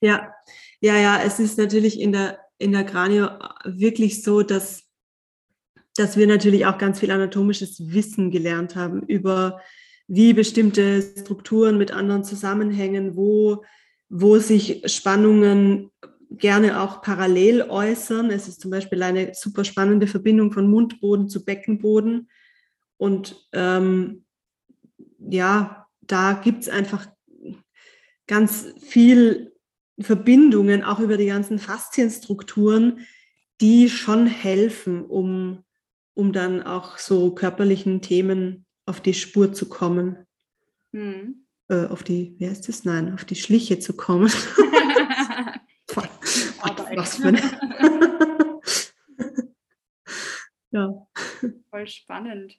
Ja, 0.00 0.34
ja, 0.80 0.96
ja, 0.96 1.22
es 1.22 1.38
ist 1.40 1.58
natürlich 1.58 2.00
in 2.00 2.12
der, 2.12 2.38
in 2.58 2.72
der 2.72 2.84
Kranio 2.84 3.28
wirklich 3.64 4.22
so, 4.22 4.42
dass, 4.42 4.88
dass 5.96 6.16
wir 6.16 6.26
natürlich 6.26 6.66
auch 6.66 6.78
ganz 6.78 7.00
viel 7.00 7.10
anatomisches 7.10 7.92
Wissen 7.92 8.30
gelernt 8.30 8.76
haben 8.76 9.02
über 9.02 9.60
wie 10.06 10.32
bestimmte 10.32 11.02
Strukturen 11.02 11.78
mit 11.78 11.90
anderen 11.90 12.24
zusammenhängen, 12.24 13.16
wo, 13.16 13.64
wo 14.08 14.38
sich 14.38 14.82
Spannungen 14.86 15.90
gerne 16.30 16.80
auch 16.80 17.00
parallel 17.02 17.62
äußern. 17.62 18.30
Es 18.30 18.48
ist 18.48 18.60
zum 18.60 18.70
Beispiel 18.70 19.02
eine 19.02 19.34
super 19.34 19.64
spannende 19.64 20.06
Verbindung 20.06 20.52
von 20.52 20.68
Mundboden 20.68 21.28
zu 21.28 21.44
Beckenboden. 21.44 22.28
Und 22.96 23.48
ähm, 23.52 24.24
ja, 25.18 25.86
da 26.02 26.34
gibt 26.34 26.62
es 26.62 26.68
einfach 26.68 27.06
ganz 28.26 28.72
viel 28.80 29.52
Verbindungen, 30.00 30.82
auch 30.82 30.98
über 30.98 31.16
die 31.16 31.26
ganzen 31.26 31.58
Faszienstrukturen, 31.58 33.06
die 33.60 33.88
schon 33.88 34.26
helfen, 34.26 35.04
um, 35.04 35.64
um 36.14 36.32
dann 36.32 36.62
auch 36.62 36.98
so 36.98 37.34
körperlichen 37.34 38.02
Themen 38.02 38.66
auf 38.86 39.00
die 39.00 39.14
Spur 39.14 39.52
zu 39.52 39.68
kommen. 39.68 40.26
Hm. 40.92 41.46
Äh, 41.68 41.86
auf 41.86 42.02
die, 42.02 42.34
wie 42.38 42.48
heißt 42.48 42.68
das? 42.68 42.84
Nein, 42.84 43.14
auf 43.14 43.24
die 43.24 43.36
Schliche 43.36 43.78
zu 43.78 43.94
kommen. 43.94 44.30
Was 46.96 47.16
für 47.16 47.28
eine. 47.28 47.40
ja. 50.70 51.06
Voll 51.70 51.86
spannend. 51.86 52.56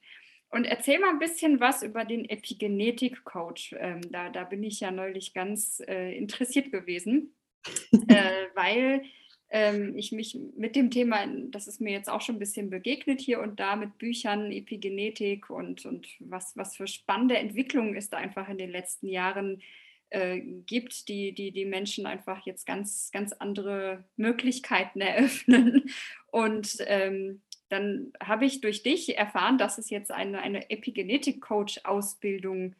Und 0.49 0.65
erzähl 0.65 0.99
mal 0.99 1.10
ein 1.10 1.19
bisschen 1.19 1.60
was 1.60 1.84
über 1.84 2.05
den 2.05 2.29
Epigenetik-Coach. 2.29 3.75
Ähm, 3.79 4.01
da, 4.12 4.29
da 4.29 4.43
bin 4.43 4.63
ich 4.63 4.79
ja 4.79 4.91
neulich 4.91 5.34
ganz 5.34 5.81
äh, 5.88 6.15
interessiert 6.15 6.71
gewesen, 6.71 7.36
äh, 8.08 8.45
weil 8.53 9.03
ähm, 9.49 9.95
ich 9.95 10.12
mich 10.12 10.38
mit 10.58 10.75
dem 10.75 10.91
Thema, 10.91 11.25
das 11.49 11.67
ist 11.67 11.81
mir 11.81 11.91
jetzt 11.91 12.10
auch 12.10 12.21
schon 12.21 12.36
ein 12.36 12.39
bisschen 12.39 12.69
begegnet 12.69 13.21
hier 13.21 13.41
und 13.41 13.60
da 13.60 13.75
mit 13.75 13.97
Büchern, 13.97 14.51
Epigenetik 14.51 15.49
und, 15.49 15.86
und 15.86 16.08
was, 16.19 16.55
was 16.55 16.75
für 16.75 16.88
spannende 16.88 17.38
Entwicklungen 17.38 17.95
es 17.95 18.10
da 18.10 18.17
einfach 18.17 18.49
in 18.49 18.58
den 18.58 18.69
letzten 18.69 19.08
Jahren 19.08 19.62
äh, 20.10 20.39
gibt, 20.39 21.08
die, 21.10 21.34
die 21.34 21.51
die 21.51 21.65
Menschen 21.65 22.05
einfach 22.05 22.45
jetzt 22.45 22.65
ganz, 22.65 23.12
ganz 23.12 23.34
andere 23.34 24.05
Möglichkeiten 24.15 25.01
eröffnen. 25.01 25.89
Und 26.31 26.77
ähm, 26.88 27.41
dann 27.69 28.12
habe 28.21 28.45
ich 28.45 28.62
durch 28.62 28.84
dich 28.84 29.17
erfahren, 29.17 29.58
dass 29.58 29.78
es 29.78 29.89
jetzt 29.89 30.12
eine, 30.12 30.39
eine 30.39 30.69
Epigenetik-Coach-Ausbildung 30.69 32.75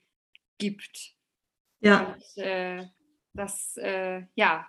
gibt. 0.58 1.16
Ja. 1.80 2.14
Und, 2.14 2.44
äh, 2.44 2.86
das, 3.34 3.78
äh, 3.78 4.24
ja, 4.36 4.68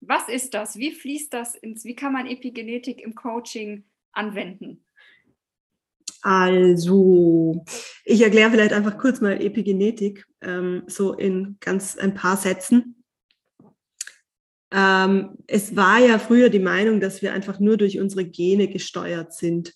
was 0.00 0.28
ist 0.28 0.54
das? 0.54 0.76
Wie 0.76 0.92
fließt 0.92 1.32
das 1.32 1.54
ins, 1.54 1.84
wie 1.84 1.94
kann 1.94 2.12
man 2.12 2.26
Epigenetik 2.26 3.00
im 3.00 3.14
Coaching 3.14 3.84
anwenden? 4.12 4.84
Also, 6.22 7.64
ich 8.04 8.20
erkläre 8.20 8.50
vielleicht 8.50 8.74
einfach 8.74 8.98
kurz 8.98 9.20
mal 9.20 9.40
Epigenetik, 9.40 10.26
ähm, 10.42 10.82
so 10.86 11.14
in 11.14 11.56
ganz 11.60 11.96
ein 11.96 12.14
paar 12.14 12.36
Sätzen. 12.36 12.99
Ähm, 14.72 15.36
es 15.46 15.74
war 15.76 15.98
ja 15.98 16.18
früher 16.18 16.48
die 16.48 16.60
Meinung, 16.60 17.00
dass 17.00 17.22
wir 17.22 17.32
einfach 17.32 17.58
nur 17.60 17.76
durch 17.76 17.98
unsere 17.98 18.24
Gene 18.24 18.68
gesteuert 18.68 19.32
sind. 19.34 19.74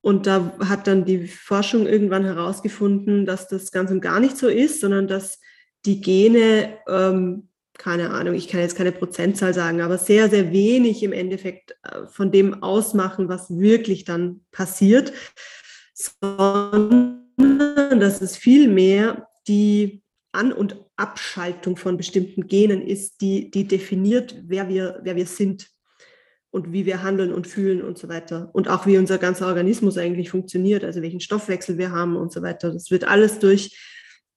Und 0.00 0.26
da 0.26 0.54
hat 0.60 0.86
dann 0.86 1.04
die 1.04 1.26
Forschung 1.26 1.86
irgendwann 1.86 2.24
herausgefunden, 2.24 3.26
dass 3.26 3.48
das 3.48 3.70
ganz 3.70 3.90
und 3.90 4.00
gar 4.00 4.20
nicht 4.20 4.36
so 4.36 4.48
ist, 4.48 4.80
sondern 4.80 5.08
dass 5.08 5.40
die 5.86 6.00
Gene 6.00 6.78
ähm, 6.88 7.48
keine 7.78 8.10
Ahnung, 8.10 8.34
ich 8.34 8.48
kann 8.48 8.60
jetzt 8.60 8.76
keine 8.76 8.92
Prozentzahl 8.92 9.52
sagen, 9.52 9.80
aber 9.80 9.98
sehr, 9.98 10.30
sehr 10.30 10.52
wenig 10.52 11.02
im 11.02 11.12
Endeffekt 11.12 11.76
äh, 11.82 12.06
von 12.06 12.30
dem 12.30 12.62
ausmachen, 12.62 13.28
was 13.28 13.58
wirklich 13.58 14.04
dann 14.04 14.44
passiert, 14.52 15.12
sondern 15.92 17.20
dass 17.36 18.20
es 18.20 18.36
vielmehr 18.36 19.28
die 19.48 20.03
An- 20.34 20.52
und 20.52 20.84
Abschaltung 20.96 21.76
von 21.76 21.96
bestimmten 21.96 22.46
Genen 22.46 22.82
ist, 22.82 23.20
die, 23.20 23.50
die 23.50 23.66
definiert, 23.66 24.36
wer 24.46 24.68
wir, 24.68 25.00
wer 25.02 25.16
wir 25.16 25.26
sind 25.26 25.70
und 26.50 26.72
wie 26.72 26.86
wir 26.86 27.02
handeln 27.02 27.32
und 27.32 27.46
fühlen 27.46 27.82
und 27.82 27.98
so 27.98 28.08
weiter. 28.08 28.50
Und 28.52 28.68
auch 28.68 28.86
wie 28.86 28.98
unser 28.98 29.18
ganzer 29.18 29.48
Organismus 29.48 29.98
eigentlich 29.98 30.30
funktioniert, 30.30 30.84
also 30.84 31.02
welchen 31.02 31.20
Stoffwechsel 31.20 31.78
wir 31.78 31.90
haben 31.90 32.16
und 32.16 32.32
so 32.32 32.42
weiter. 32.42 32.72
Das 32.72 32.90
wird 32.90 33.04
alles 33.04 33.38
durch, 33.38 33.76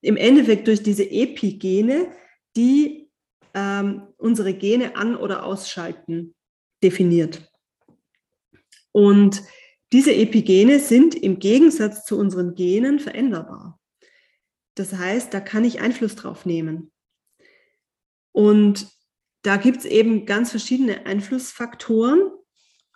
im 0.02 0.18
Endeffekt 0.18 0.68
durch 0.68 0.82
diese 0.82 1.10
Epigene, 1.10 2.08
die 2.56 3.10
ähm, 3.54 4.08
unsere 4.18 4.54
Gene 4.54 4.96
an- 4.96 5.16
oder 5.16 5.44
ausschalten, 5.46 6.34
definiert. 6.84 7.52
Und 8.92 9.44
diese 9.94 10.14
Epigene 10.14 10.80
sind 10.80 11.16
im 11.16 11.40
Gegensatz 11.40 12.04
zu 12.04 12.18
unseren 12.18 12.56
Genen 12.56 13.00
veränderbar. 13.00 13.77
Das 14.80 14.94
heißt, 14.94 15.34
da 15.34 15.40
kann 15.40 15.66
ich 15.66 15.82
Einfluss 15.82 16.16
drauf 16.16 16.46
nehmen. 16.46 16.92
Und 18.32 18.88
da 19.42 19.58
gibt 19.58 19.80
es 19.80 19.86
eben 19.86 20.26
ganz 20.26 20.52
verschiedene 20.52 21.06
Einflussfaktoren. 21.06 22.32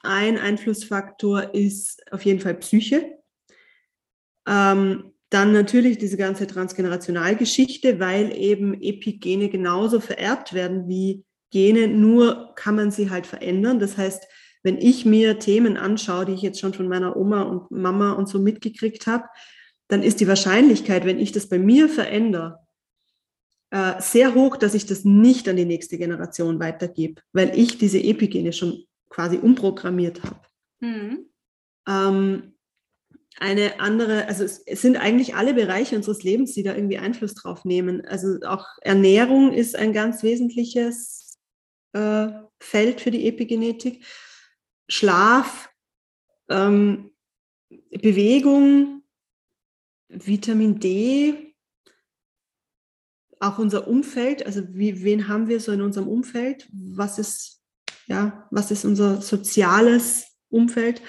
Ein 0.04 0.38
Einflussfaktor 0.38 1.54
ist 1.54 2.04
auf 2.12 2.26
jeden 2.26 2.40
Fall 2.40 2.56
Psyche. 2.56 3.18
Ähm, 4.48 5.14
dann 5.30 5.54
natürlich 5.54 5.98
diese 5.98 6.18
ganze 6.18 6.46
Transgenerationalgeschichte, 6.46 8.00
weil 8.00 8.36
eben 8.36 8.74
Epigene 8.82 9.50
genauso 9.50 10.00
vererbt 10.00 10.54
werden 10.54 10.88
wie 10.88 11.24
Gene, 11.52 11.88
nur 11.88 12.54
kann 12.56 12.76
man 12.76 12.92
sie 12.92 13.10
halt 13.10 13.26
verändern. 13.26 13.80
Das 13.80 13.98
heißt, 13.98 14.24
wenn 14.64 14.78
ich 14.78 15.06
mir 15.06 15.40
Themen 15.40 15.78
anschaue, 15.78 16.26
die 16.26 16.34
ich 16.34 16.42
jetzt 16.42 16.60
schon 16.60 16.74
von 16.74 16.88
meiner 16.88 17.16
Oma 17.16 17.44
und 17.44 17.72
Mama 17.72 18.12
und 18.12 18.28
so 18.28 18.40
mitgekriegt 18.40 19.08
habe, 19.08 19.26
dann 19.92 20.04
ist 20.04 20.22
die 20.22 20.28
Wahrscheinlichkeit, 20.28 21.04
wenn 21.06 21.20
ich 21.20 21.34
das 21.34 21.50
bei 21.50 21.60
mir 21.60 21.90
verändere, 21.90 22.66
äh, 23.72 24.02
sehr 24.02 24.34
hoch, 24.36 24.56
dass 24.56 24.74
ich 24.74 24.86
das 24.86 25.04
nicht 25.04 25.50
an 25.50 25.58
die 25.58 25.66
nächste 25.66 25.98
Generation 25.98 26.62
weitergebe, 26.62 27.22
weil 27.34 27.58
ich 27.60 27.78
diese 27.78 28.00
Epigene 28.00 28.54
schon 28.54 28.86
quasi 29.10 29.38
umprogrammiert 29.38 30.24
habe. 30.24 30.40
Mhm. 30.80 31.26
Ähm, 31.90 32.54
eine 33.38 33.82
andere, 33.82 34.28
also 34.28 34.46
es, 34.46 34.60
es, 34.60 34.82
sind 34.82 34.96
eigentlich 34.96 35.36
alle 35.36 35.54
Bereiche 35.54 35.98
unseres 35.98 36.24
Lebens, 36.24 36.54
die 36.54 36.64
da 36.64 36.74
irgendwie 36.74 36.98
Einfluss 36.98 37.34
drauf 37.34 37.66
nehmen. 37.66 38.06
Also 38.06 38.40
auch 38.46 38.66
Ernährung 38.82 39.52
ist 39.52 39.76
ein 39.76 39.92
ganz 39.92 40.24
wesentliches 40.24 41.38
äh, 41.92 42.30
Feld 42.62 43.02
für 43.02 43.12
die 43.12 43.28
Epigenetik. 43.28 44.06
Schlaf, 44.88 45.70
ähm, 46.50 47.12
Bewegung, 47.90 49.01
Vitamin 50.12 50.80
D, 50.80 51.56
auch 53.40 53.58
unser 53.58 53.88
Umfeld, 53.88 54.46
also 54.46 54.62
wie, 54.70 55.04
wen 55.04 55.28
haben 55.28 55.48
wir 55.48 55.60
so 55.60 55.72
in 55.72 55.82
unserem 55.82 56.08
Umfeld? 56.08 56.70
Was 56.72 57.18
ist, 57.18 57.62
ja, 58.08 58.48
was 58.52 58.70
ist 58.70 58.86
unser 58.86 59.22
soziales 59.22 60.28
Umfeld? 60.50 61.02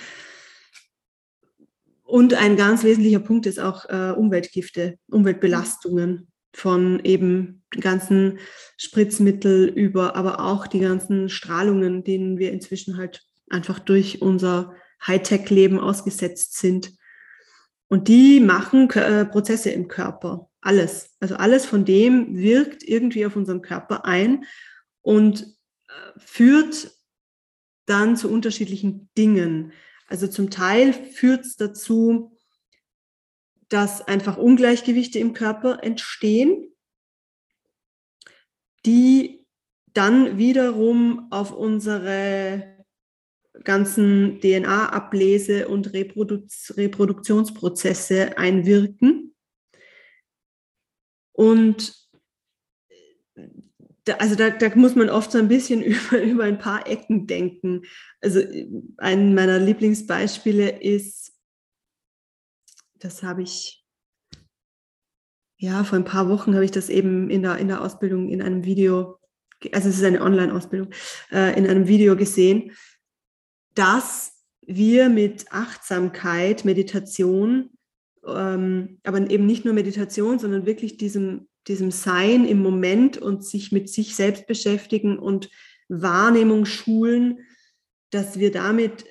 Und 2.05 2.35
ein 2.35 2.57
ganz 2.57 2.85
wesentlicher 2.85 3.21
Punkt 3.21 3.47
ist 3.47 3.59
auch 3.59 3.89
äh, 3.89 4.13
Umweltgifte, 4.13 4.99
Umweltbelastungen 5.09 6.29
von 6.55 7.01
eben 7.05 7.63
ganzen 7.71 8.39
Spritzmittel 8.77 9.67
über, 9.69 10.17
aber 10.17 10.41
auch 10.41 10.67
die 10.67 10.81
ganzen 10.81 11.29
Strahlungen, 11.29 12.05
denen 12.05 12.39
wir 12.39 12.53
inzwischen 12.53 12.97
halt 12.97 13.23
einfach 13.49 13.79
durch 13.79 14.21
unser 14.21 14.75
Hightech-Leben 15.07 15.79
ausgesetzt 15.79 16.59
sind. 16.59 16.93
Und 17.93 18.09
die 18.09 18.41
machen 18.41 18.89
äh, 18.93 19.27
Prozesse 19.27 19.69
im 19.69 19.87
Körper. 19.87 20.49
Alles. 20.63 21.15
Also 21.21 21.35
alles 21.35 21.67
von 21.67 21.85
dem 21.85 22.39
wirkt 22.39 22.83
irgendwie 22.83 23.27
auf 23.27 23.37
unseren 23.37 23.61
Körper 23.61 24.07
ein 24.07 24.47
und 25.03 25.43
äh, 25.89 25.93
führt 26.17 26.91
dann 27.85 28.17
zu 28.17 28.31
unterschiedlichen 28.31 29.11
Dingen. 29.19 29.75
Also 30.07 30.27
zum 30.27 30.49
Teil 30.49 30.95
führt 30.95 31.45
es 31.45 31.57
dazu, 31.57 32.35
dass 33.69 34.01
einfach 34.01 34.39
Ungleichgewichte 34.39 35.19
im 35.19 35.35
Körper 35.35 35.83
entstehen, 35.83 36.73
die 38.87 39.45
dann 39.93 40.39
wiederum 40.39 41.27
auf 41.31 41.53
unsere 41.53 42.72
ganzen 43.65 44.41
DNA-Ablese 44.41 45.69
und 45.69 45.93
Reproduz 45.93 46.73
Reproduktionsprozesse 46.77 48.39
einwirken. 48.39 49.35
Und 51.33 52.03
da, 54.05 54.15
also 54.15 54.35
da, 54.35 54.51
da, 54.51 54.75
muss 54.75 54.95
man 54.95 55.09
oft 55.09 55.31
so 55.31 55.39
ein 55.39 55.49
bisschen 55.49 55.83
über, 55.83 56.23
über 56.23 56.45
ein 56.45 56.59
paar 56.59 56.87
Ecken 56.87 57.27
denken. 57.27 57.83
Also 58.21 58.41
ein 58.99 59.35
meiner 59.35 59.59
Lieblingsbeispiele 59.59 60.81
ist, 60.81 61.33
das 62.99 63.23
habe 63.23 63.43
ich, 63.43 63.85
ja, 65.57 65.85
vor 65.85 65.99
ein 65.99 66.05
paar 66.05 66.29
Wochen 66.29 66.55
habe 66.55 66.65
ich 66.65 66.71
das 66.71 66.89
eben 66.89 67.31
in 67.31 67.43
der, 67.43 67.59
in 67.59 67.69
der 67.69 67.83
Ausbildung 67.83 68.29
in 68.29 68.43
einem 68.43 68.65
Video, 68.65 69.19
also 69.73 69.89
es 69.89 69.97
ist 69.97 70.05
eine 70.05 70.23
Online-Ausbildung, 70.23 70.93
äh, 71.31 71.57
in 71.57 71.69
einem 71.69 71.87
Video 71.87 72.17
gesehen 72.17 72.73
dass 73.75 74.33
wir 74.67 75.09
mit 75.09 75.47
Achtsamkeit, 75.51 76.65
Meditation, 76.65 77.71
ähm, 78.27 78.99
aber 79.03 79.19
eben 79.31 79.47
nicht 79.47 79.65
nur 79.65 79.75
Meditation, 79.75 80.39
sondern 80.39 80.67
wirklich 80.67 80.97
diesem, 80.97 81.49
diesem 81.67 81.91
Sein 81.91 82.47
im 82.47 82.63
Moment 82.63 83.19
und 83.19 83.45
sich 83.45 83.73
mit 83.73 83.89
sich 83.89 84.15
selbst 84.15 84.47
beschäftigen 84.47 85.19
und 85.19 85.51
Wahrnehmung 85.89 86.65
schulen, 86.65 87.41
dass 88.11 88.39
wir 88.39 88.53
damit 88.53 89.05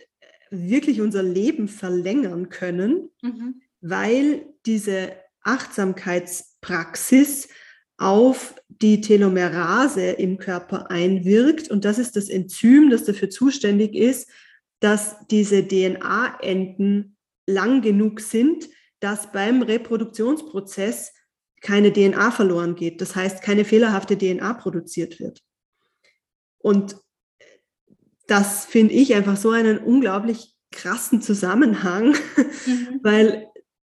wirklich 0.50 1.02
unser 1.02 1.24
Leben 1.24 1.68
verlängern 1.68 2.50
können, 2.50 3.10
mhm. 3.22 3.62
weil 3.82 4.46
diese 4.66 5.14
Achtsamkeitspraxis 5.44 7.50
auf 7.98 8.56
die 8.68 9.02
Telomerase 9.02 10.12
im 10.12 10.38
Körper 10.38 10.90
einwirkt. 10.90 11.70
Und 11.70 11.86
das 11.86 12.00
ist 12.00 12.16
das 12.16 12.30
Enzym, 12.30 12.90
das 12.90 13.04
dafür 13.04 13.30
zuständig 13.30 13.96
ist, 13.96 14.30
dass 14.82 15.26
diese 15.28 15.66
DNA-Enden 15.66 17.16
lang 17.48 17.82
genug 17.82 18.20
sind, 18.20 18.68
dass 19.00 19.32
beim 19.32 19.62
Reproduktionsprozess 19.62 21.14
keine 21.62 21.94
DNA 21.94 22.32
verloren 22.32 22.76
geht. 22.76 23.00
Das 23.00 23.16
heißt, 23.16 23.42
keine 23.42 23.64
fehlerhafte 23.64 24.18
DNA 24.18 24.54
produziert 24.56 25.20
wird. 25.20 25.42
Und 26.58 26.98
das 28.28 28.66
finde 28.66 28.94
ich 28.94 29.14
einfach 29.14 29.38
so 29.38 29.52
einen 29.52 29.78
unglaublich 29.78 30.56
krassen 30.72 31.22
Zusammenhang, 31.22 32.16
mhm. 32.66 33.00
weil 33.04 33.48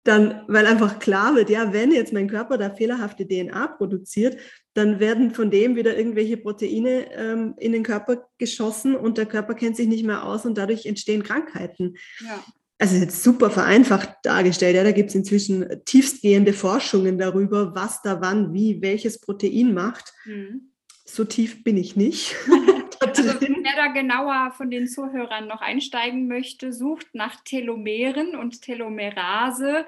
dann, 0.04 0.44
weil 0.48 0.66
einfach 0.66 0.98
klar 1.00 1.34
wird, 1.34 1.50
ja, 1.50 1.72
wenn 1.72 1.92
jetzt 1.92 2.14
mein 2.14 2.28
Körper 2.28 2.56
da 2.56 2.70
fehlerhafte 2.70 3.26
DNA 3.26 3.66
produziert, 3.66 4.38
dann 4.78 5.00
werden 5.00 5.32
von 5.32 5.50
dem 5.50 5.76
wieder 5.76 5.96
irgendwelche 5.96 6.36
Proteine 6.36 7.12
ähm, 7.12 7.54
in 7.58 7.72
den 7.72 7.82
Körper 7.82 8.28
geschossen 8.38 8.94
und 8.94 9.18
der 9.18 9.26
Körper 9.26 9.54
kennt 9.54 9.76
sich 9.76 9.88
nicht 9.88 10.04
mehr 10.04 10.24
aus 10.24 10.46
und 10.46 10.56
dadurch 10.56 10.86
entstehen 10.86 11.22
Krankheiten. 11.22 11.96
Ja. 12.20 12.42
Also 12.78 12.94
jetzt 12.96 13.24
super 13.24 13.50
vereinfacht 13.50 14.10
dargestellt. 14.22 14.76
Ja, 14.76 14.84
da 14.84 14.92
gibt 14.92 15.08
es 15.08 15.16
inzwischen 15.16 15.66
tiefstgehende 15.84 16.52
Forschungen 16.52 17.18
darüber, 17.18 17.74
was 17.74 18.02
da 18.02 18.20
wann, 18.20 18.54
wie, 18.54 18.80
welches 18.80 19.20
Protein 19.20 19.74
macht. 19.74 20.14
Mhm. 20.24 20.70
So 21.04 21.24
tief 21.24 21.64
bin 21.64 21.76
ich 21.76 21.96
nicht. 21.96 22.36
also, 23.00 23.24
wer 23.24 23.76
da 23.76 23.88
genauer 23.88 24.52
von 24.56 24.70
den 24.70 24.86
Zuhörern 24.86 25.48
noch 25.48 25.60
einsteigen 25.60 26.28
möchte, 26.28 26.72
sucht 26.72 27.08
nach 27.14 27.42
Telomeren 27.42 28.36
und 28.36 28.62
Telomerase 28.62 29.84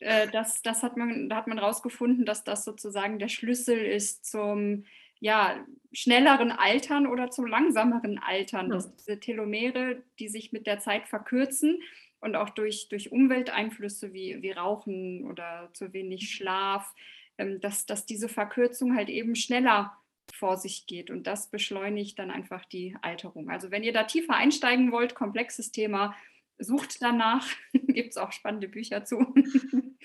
äh, 0.00 0.28
das, 0.28 0.62
das 0.62 0.82
hat 0.82 0.96
man, 0.96 1.28
da 1.28 1.36
hat 1.36 1.46
man 1.46 1.58
rausgefunden, 1.58 2.26
dass 2.26 2.44
das 2.44 2.64
sozusagen 2.64 3.18
der 3.18 3.28
Schlüssel 3.28 3.78
ist 3.78 4.24
zum 4.24 4.84
ja, 5.20 5.64
schnelleren 5.92 6.50
Altern 6.50 7.06
oder 7.06 7.30
zum 7.30 7.46
langsameren 7.46 8.18
Altern. 8.18 8.70
Dass 8.70 8.94
diese 8.96 9.20
Telomere, 9.20 10.02
die 10.18 10.28
sich 10.28 10.52
mit 10.52 10.66
der 10.66 10.78
Zeit 10.78 11.06
verkürzen 11.08 11.82
und 12.20 12.36
auch 12.36 12.50
durch, 12.50 12.88
durch 12.88 13.12
Umwelteinflüsse 13.12 14.12
wie, 14.12 14.42
wie 14.42 14.52
Rauchen 14.52 15.24
oder 15.26 15.70
zu 15.74 15.92
wenig 15.92 16.30
Schlaf, 16.30 16.94
ähm, 17.38 17.60
dass, 17.60 17.86
dass 17.86 18.06
diese 18.06 18.28
Verkürzung 18.28 18.96
halt 18.96 19.10
eben 19.10 19.36
schneller 19.36 19.96
vor 20.32 20.56
sich 20.56 20.86
geht 20.86 21.10
und 21.10 21.26
das 21.26 21.50
beschleunigt 21.50 22.18
dann 22.18 22.30
einfach 22.30 22.64
die 22.64 22.96
Alterung. 23.02 23.50
Also 23.50 23.70
wenn 23.70 23.82
ihr 23.82 23.92
da 23.92 24.04
tiefer 24.04 24.34
einsteigen 24.34 24.92
wollt, 24.92 25.14
komplexes 25.14 25.72
Thema, 25.72 26.14
sucht 26.60 26.96
danach, 27.00 27.46
gibt 27.72 28.10
es 28.10 28.16
auch 28.16 28.32
spannende 28.32 28.68
Bücher 28.68 29.04
zu. 29.04 29.18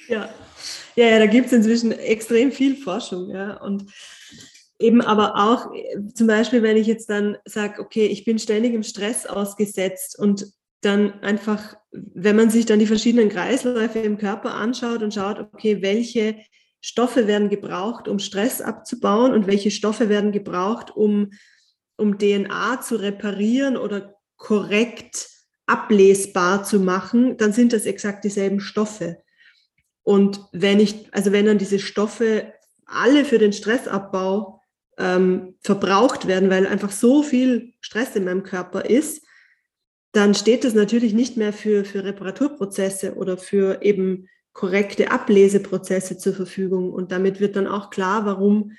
Ja, 0.10 0.30
ja, 0.96 1.08
ja 1.08 1.20
da 1.20 1.26
gibt 1.26 1.48
es 1.48 1.54
inzwischen 1.54 1.94
extrem 1.94 2.52
viel 2.52 2.76
Forschung. 2.76 3.30
Ja. 3.30 3.62
Und 3.62 3.86
eben 4.78 5.02
aber 5.02 5.36
auch 5.38 5.72
zum 6.14 6.28
Beispiel, 6.28 6.62
wenn 6.64 6.76
ich 6.76 6.86
jetzt 6.86 7.10
dann 7.10 7.38
sage, 7.46 7.82
okay, 7.82 8.06
ich 8.08 8.26
bin 8.26 8.38
ständig 8.38 8.74
im 8.74 8.84
Stress 8.84 9.26
ausgesetzt 9.26 10.20
und 10.20 10.52
dann 10.82 11.22
einfach, 11.22 11.78
wenn 11.92 12.36
man 12.36 12.50
sich 12.50 12.66
dann 12.66 12.80
die 12.80 12.88
verschiedenen 12.88 13.30
Kreisläufe 13.30 14.00
im 14.00 14.18
Körper 14.18 14.54
anschaut 14.54 15.02
und 15.02 15.14
schaut, 15.14 15.40
okay, 15.40 15.82
welche 15.82 16.38
Stoffe 16.82 17.26
werden 17.26 17.50
gebraucht, 17.50 18.08
um 18.08 18.20
Stress 18.20 18.62
abzubauen 18.62 19.34
und 19.34 19.48
welche 19.48 19.72
Stoffe 19.72 20.10
werden 20.10 20.32
gebraucht, 20.32 20.96
um, 20.96 21.32
um 21.98 22.20
DNA 22.20 22.82
zu 22.82 22.98
reparieren 22.98 23.78
oder 23.78 24.14
korrekt 24.36 25.35
ablesbar 25.68 26.64
zu 26.64 26.80
machen, 26.80 27.38
dann 27.38 27.54
sind 27.54 27.74
das 27.74 27.86
exakt 27.86 28.24
dieselben 28.24 28.60
Stoffe. 28.60 29.24
Und 30.04 30.40
wenn 30.52 30.80
ich, 30.80 31.08
also 31.12 31.32
wenn 31.32 31.46
dann 31.46 31.58
diese 31.58 31.80
Stoffe 31.80 32.54
alle 32.86 33.26
für 33.26 33.40
den 33.40 33.54
Stressabbau 33.54 34.62
ähm, 34.98 35.56
verbraucht 35.62 36.28
werden, 36.28 36.50
weil 36.50 36.68
einfach 36.68 36.92
so 36.92 37.24
viel 37.24 37.74
Stress 37.82 38.16
in 38.16 38.26
meinem 38.26 38.44
Körper 38.44 38.86
ist, 38.86 39.26
dann 40.12 40.34
steht 40.34 40.64
das 40.64 40.74
natürlich 40.74 41.14
nicht 41.14 41.36
mehr 41.36 41.52
für, 41.52 41.84
für 41.84 42.04
Reparaturprozesse 42.04 43.16
oder 43.16 43.38
für 43.38 43.82
eben 43.82 44.30
korrekte 44.54 45.12
Ableseprozesse 45.12 46.18
zur 46.18 46.34
Verfügung. 46.34 46.94
Und 46.94 47.12
damit 47.12 47.42
wird 47.42 47.58
dann 47.58 47.68
auch 47.68 47.90
klar, 47.90 48.26
warum 48.26 48.72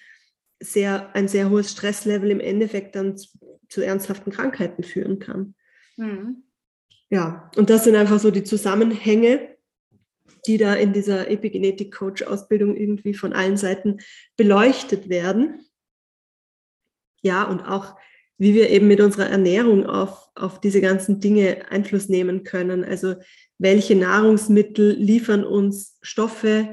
sehr, 0.61 1.15
ein 1.15 1.29
sehr 1.29 1.51
hohes 1.51 1.73
Stresslevel 1.73 2.31
im 2.31 2.41
Endeffekt 2.41 2.97
dann 2.97 3.19
zu, 3.19 3.29
zu 3.69 3.83
ernsthaften 3.83 4.31
Krankheiten 4.33 4.83
führen 4.83 5.19
kann. 5.19 5.55
Mhm. 5.97 6.46
Ja, 7.11 7.51
und 7.57 7.71
das 7.71 7.85
sind 7.85 7.97
einfach 7.97 8.19
so 8.19 8.31
die 8.31 8.45
Zusammenhänge, 8.45 9.57
die 10.47 10.59
da 10.59 10.75
in 10.75 10.93
dieser 10.93 11.31
Epigenetik-Coach-Ausbildung 11.31 12.77
irgendwie 12.77 13.15
von 13.15 13.33
allen 13.33 13.57
Seiten 13.57 13.99
beleuchtet 14.37 15.09
werden. 15.09 15.65
Ja, 17.23 17.45
und 17.45 17.63
auch 17.63 17.97
wie 18.39 18.55
wir 18.55 18.71
eben 18.71 18.87
mit 18.87 19.01
unserer 19.01 19.29
Ernährung 19.29 19.87
auf, 19.87 20.31
auf 20.35 20.61
diese 20.61 20.81
ganzen 20.81 21.21
Dinge 21.21 21.71
Einfluss 21.71 22.09
nehmen 22.09 22.45
können. 22.45 22.85
Also 22.85 23.15
welche 23.59 23.97
Nahrungsmittel 23.97 24.93
liefern 24.93 25.45
uns 25.45 25.99
Stoffe, 26.03 26.69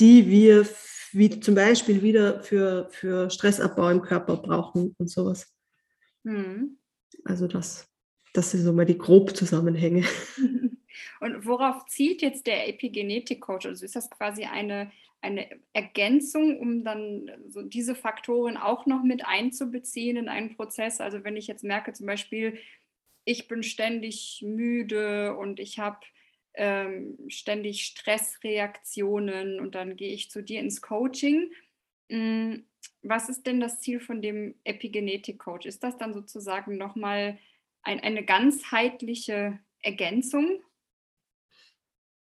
die 0.00 0.28
wir 0.28 0.66
wie 1.12 1.38
zum 1.38 1.54
Beispiel 1.54 2.02
wieder 2.02 2.42
für, 2.42 2.88
für 2.90 3.30
Stressabbau 3.30 3.88
im 3.90 4.02
Körper 4.02 4.36
brauchen 4.36 4.96
und 4.98 5.08
sowas. 5.08 5.46
Mhm. 6.24 6.78
Also 7.24 7.46
das, 7.46 7.86
das 8.34 8.50
sind 8.50 8.62
so 8.62 8.72
mal 8.72 8.84
die 8.84 8.98
Grobzusammenhänge. 8.98 10.04
Und 11.20 11.46
worauf 11.46 11.86
zielt 11.86 12.20
jetzt 12.20 12.46
der 12.46 12.68
Epigenetik-Coach? 12.68 13.64
Also 13.66 13.84
ist 13.84 13.96
das 13.96 14.10
quasi 14.10 14.44
eine, 14.44 14.90
eine 15.22 15.48
Ergänzung, 15.72 16.58
um 16.58 16.84
dann 16.84 17.30
so 17.48 17.62
diese 17.62 17.94
Faktoren 17.94 18.56
auch 18.56 18.86
noch 18.86 19.02
mit 19.02 19.24
einzubeziehen 19.24 20.16
in 20.16 20.28
einen 20.28 20.56
Prozess? 20.56 21.00
Also 21.00 21.24
wenn 21.24 21.36
ich 21.36 21.46
jetzt 21.46 21.64
merke 21.64 21.92
zum 21.92 22.06
Beispiel, 22.06 22.58
ich 23.24 23.48
bin 23.48 23.62
ständig 23.62 24.42
müde 24.44 25.36
und 25.36 25.60
ich 25.60 25.78
habe 25.78 26.00
ähm, 26.54 27.16
ständig 27.28 27.84
Stressreaktionen 27.84 29.60
und 29.60 29.76
dann 29.76 29.96
gehe 29.96 30.12
ich 30.12 30.30
zu 30.30 30.42
dir 30.42 30.60
ins 30.60 30.82
Coaching. 30.82 31.52
Hm, 32.10 32.66
was 33.02 33.28
ist 33.28 33.46
denn 33.46 33.60
das 33.60 33.80
Ziel 33.80 34.00
von 34.00 34.22
dem 34.22 34.56
Epigenetik-Coach? 34.64 35.66
Ist 35.66 35.84
das 35.84 35.96
dann 35.96 36.14
sozusagen 36.14 36.76
nochmal 36.76 37.38
ein, 37.84 38.00
eine 38.00 38.24
ganzheitliche 38.24 39.58
Ergänzung? 39.80 40.62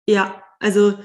Ja, 0.07 0.43
also 0.59 0.99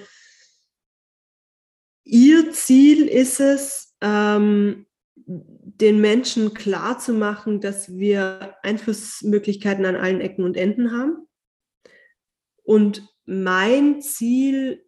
ihr 2.04 2.52
Ziel 2.52 3.06
ist 3.06 3.40
es, 3.40 3.94
ähm, 4.00 4.86
den 5.16 6.00
Menschen 6.00 6.54
klarzumachen, 6.54 7.60
dass 7.60 7.96
wir 7.96 8.56
Einflussmöglichkeiten 8.62 9.86
an 9.86 9.96
allen 9.96 10.20
Ecken 10.20 10.44
und 10.44 10.56
Enden 10.56 10.92
haben. 10.92 11.26
Und 12.62 13.08
mein 13.24 14.00
Ziel 14.00 14.84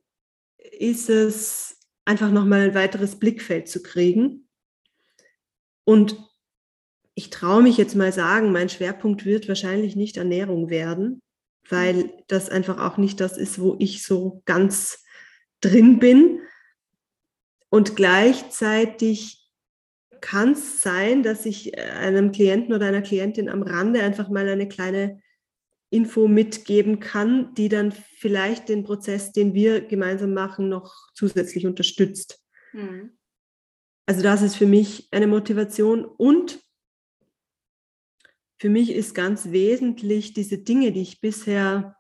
ist 0.59 1.09
es, 1.09 1.76
einfach 2.05 2.31
nochmal 2.31 2.61
ein 2.61 2.74
weiteres 2.74 3.18
Blickfeld 3.18 3.68
zu 3.68 3.83
kriegen. 3.83 4.48
Und 5.85 6.16
ich 7.16 7.31
traue 7.31 7.62
mich 7.62 7.79
jetzt 7.79 7.96
mal 7.96 8.12
sagen, 8.12 8.52
mein 8.52 8.68
Schwerpunkt 8.68 9.24
wird 9.24 9.48
wahrscheinlich 9.48 9.96
nicht 9.96 10.18
Ernährung 10.18 10.68
werden, 10.68 11.22
weil 11.68 12.12
das 12.29 12.50
einfach 12.50 12.79
auch 12.79 12.98
nicht 12.98 13.20
das 13.20 13.38
ist, 13.38 13.59
wo 13.59 13.74
ich 13.79 14.05
so 14.05 14.42
ganz 14.44 15.02
drin 15.62 15.98
bin. 15.98 16.40
Und 17.70 17.96
gleichzeitig 17.96 19.50
kann 20.20 20.52
es 20.52 20.83
sein, 20.83 21.22
dass 21.22 21.46
ich 21.46 21.79
einem 21.79 22.33
Klienten 22.33 22.74
oder 22.74 22.87
einer 22.87 23.02
Klientin 23.02 23.48
am 23.48 23.62
Rande 23.62 24.02
einfach 24.02 24.29
mal 24.29 24.46
eine 24.46 24.68
kleine 24.68 25.22
Info 25.88 26.29
mitgeben 26.29 27.00
kann, 27.00 27.55
die 27.55 27.70
dann 27.70 27.92
vielleicht 27.92 28.68
den 28.68 28.85
Prozess, 28.85 29.33
den 29.33 29.55
wir 29.55 29.81
gemeinsam 29.81 30.35
machen, 30.35 30.68
noch 30.68 30.92
zusätzlich 31.14 31.66
unterstützt. 31.66 32.44
Mhm. 32.74 33.16
Also 34.05 34.22
das 34.22 34.42
ist 34.42 34.57
für 34.57 34.66
mich 34.66 35.09
eine 35.12 35.26
Motivation 35.26 36.05
und 36.05 36.65
für 38.59 38.69
mich 38.71 38.90
ist 38.90 39.14
ganz 39.14 39.51
wesentlich 39.51 40.33
diese 40.33 40.59
Dinge, 40.59 40.92
die 40.92 41.03
ich 41.03 41.21
bisher 41.21 41.97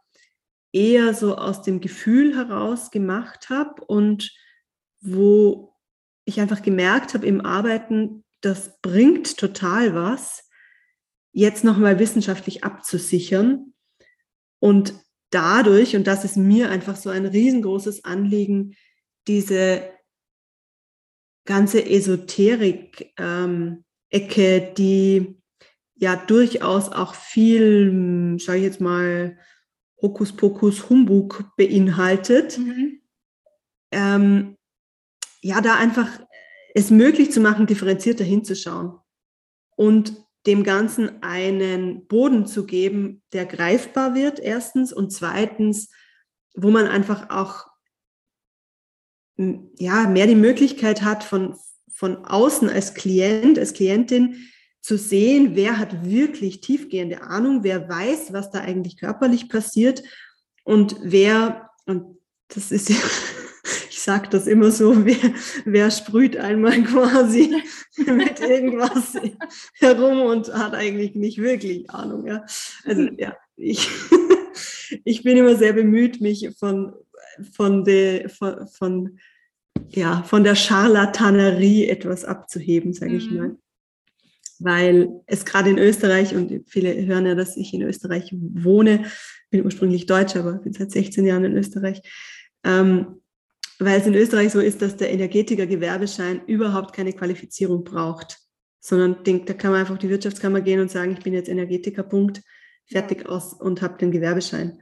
eher 0.72 1.14
so 1.14 1.36
aus 1.36 1.62
dem 1.62 1.80
Gefühl 1.80 2.36
heraus 2.36 2.90
gemacht 2.90 3.50
habe 3.50 3.84
und 3.84 4.32
wo 5.00 5.74
ich 6.24 6.40
einfach 6.40 6.62
gemerkt 6.62 7.14
habe 7.14 7.26
im 7.26 7.40
Arbeiten, 7.40 8.24
das 8.40 8.80
bringt 8.80 9.36
total 9.38 9.94
was, 9.94 10.48
jetzt 11.32 11.64
nochmal 11.64 11.98
wissenschaftlich 11.98 12.64
abzusichern. 12.64 13.74
Und 14.58 14.94
dadurch, 15.30 15.96
und 15.96 16.06
das 16.06 16.24
ist 16.24 16.36
mir 16.36 16.70
einfach 16.70 16.96
so 16.96 17.10
ein 17.10 17.26
riesengroßes 17.26 18.04
Anliegen, 18.04 18.74
diese 19.28 19.90
ganze 21.44 21.84
Esoterik-Ecke, 21.84 23.12
ähm, 23.18 23.84
die 24.76 25.36
ja 25.96 26.16
durchaus 26.16 26.90
auch 26.90 27.14
viel, 27.14 28.36
sage 28.38 28.58
ich 28.58 28.64
jetzt 28.64 28.80
mal, 28.80 29.38
Hokuspokus 30.00 30.88
Humbug 30.90 31.56
beinhaltet. 31.56 32.58
Mhm. 32.58 33.00
Ähm, 33.90 34.56
ja, 35.40 35.60
da 35.60 35.76
einfach 35.76 36.20
es 36.74 36.90
möglich 36.90 37.32
zu 37.32 37.40
machen, 37.40 37.66
differenzierter 37.66 38.24
hinzuschauen 38.24 38.98
und 39.76 40.22
dem 40.46 40.62
Ganzen 40.62 41.22
einen 41.22 42.06
Boden 42.06 42.46
zu 42.46 42.66
geben, 42.66 43.22
der 43.32 43.46
greifbar 43.46 44.14
wird, 44.14 44.38
erstens, 44.38 44.92
und 44.92 45.10
zweitens, 45.10 45.90
wo 46.54 46.70
man 46.70 46.86
einfach 46.86 47.30
auch 47.30 47.66
ja, 49.36 50.06
mehr 50.08 50.26
die 50.26 50.34
Möglichkeit 50.34 51.02
hat, 51.02 51.24
von, 51.24 51.56
von 51.92 52.24
außen 52.24 52.70
als 52.70 52.94
Klient, 52.94 53.58
als 53.58 53.74
Klientin 53.74 54.36
zu 54.86 54.96
sehen, 54.96 55.56
wer 55.56 55.80
hat 55.80 56.08
wirklich 56.08 56.60
tiefgehende 56.60 57.22
Ahnung, 57.22 57.64
wer 57.64 57.88
weiß, 57.88 58.32
was 58.32 58.52
da 58.52 58.60
eigentlich 58.60 58.96
körperlich 58.96 59.48
passiert 59.48 60.04
und 60.62 60.94
wer, 61.02 61.70
und 61.86 62.20
das 62.46 62.70
ist 62.70 62.90
ja, 62.90 62.94
ich 63.90 64.00
sage 64.00 64.28
das 64.30 64.46
immer 64.46 64.70
so, 64.70 65.04
wer, 65.04 65.34
wer 65.64 65.90
sprüht 65.90 66.36
einmal 66.36 66.80
quasi 66.84 67.52
mit 67.96 68.38
irgendwas 68.38 69.14
herum 69.74 70.20
und 70.20 70.54
hat 70.54 70.74
eigentlich 70.74 71.16
nicht 71.16 71.38
wirklich 71.38 71.90
Ahnung. 71.90 72.28
Ja? 72.28 72.46
Also 72.84 73.08
ja, 73.18 73.36
ich, 73.56 73.88
ich 75.04 75.24
bin 75.24 75.36
immer 75.36 75.56
sehr 75.56 75.72
bemüht, 75.72 76.20
mich 76.20 76.48
von, 76.60 76.92
von, 77.54 77.82
de, 77.82 78.28
von, 78.28 78.68
von, 78.68 79.18
ja, 79.88 80.22
von 80.22 80.44
der 80.44 80.54
Charlatanerie 80.54 81.88
etwas 81.88 82.24
abzuheben, 82.24 82.92
sage 82.92 83.16
ich 83.16 83.28
mhm. 83.28 83.36
mal 83.36 83.56
weil 84.58 85.10
es 85.26 85.44
gerade 85.44 85.70
in 85.70 85.78
Österreich, 85.78 86.34
und 86.34 86.62
viele 86.66 87.06
hören 87.06 87.26
ja, 87.26 87.34
dass 87.34 87.56
ich 87.56 87.72
in 87.74 87.82
Österreich 87.82 88.32
wohne, 88.32 89.06
bin 89.50 89.64
ursprünglich 89.64 90.06
Deutscher, 90.06 90.40
aber 90.40 90.54
bin 90.54 90.72
seit 90.72 90.90
16 90.90 91.24
Jahren 91.26 91.44
in 91.44 91.56
Österreich, 91.56 92.02
ähm, 92.64 93.22
weil 93.78 94.00
es 94.00 94.06
in 94.06 94.14
Österreich 94.14 94.52
so 94.52 94.60
ist, 94.60 94.82
dass 94.82 94.96
der 94.96 95.10
Energetiker-Gewerbeschein 95.12 96.44
überhaupt 96.46 96.94
keine 96.94 97.12
Qualifizierung 97.12 97.84
braucht, 97.84 98.38
sondern 98.80 99.22
denk, 99.24 99.46
da 99.46 99.54
kann 99.54 99.72
man 99.72 99.80
einfach 99.80 99.98
die 99.98 100.08
Wirtschaftskammer 100.08 100.60
gehen 100.60 100.80
und 100.80 100.90
sagen, 100.90 101.12
ich 101.12 101.22
bin 101.22 101.34
jetzt 101.34 101.48
Energetiker, 101.48 102.02
Punkt, 102.02 102.42
fertig 102.86 103.28
aus 103.28 103.52
und 103.52 103.82
habe 103.82 103.98
den 103.98 104.10
Gewerbeschein. 104.10 104.80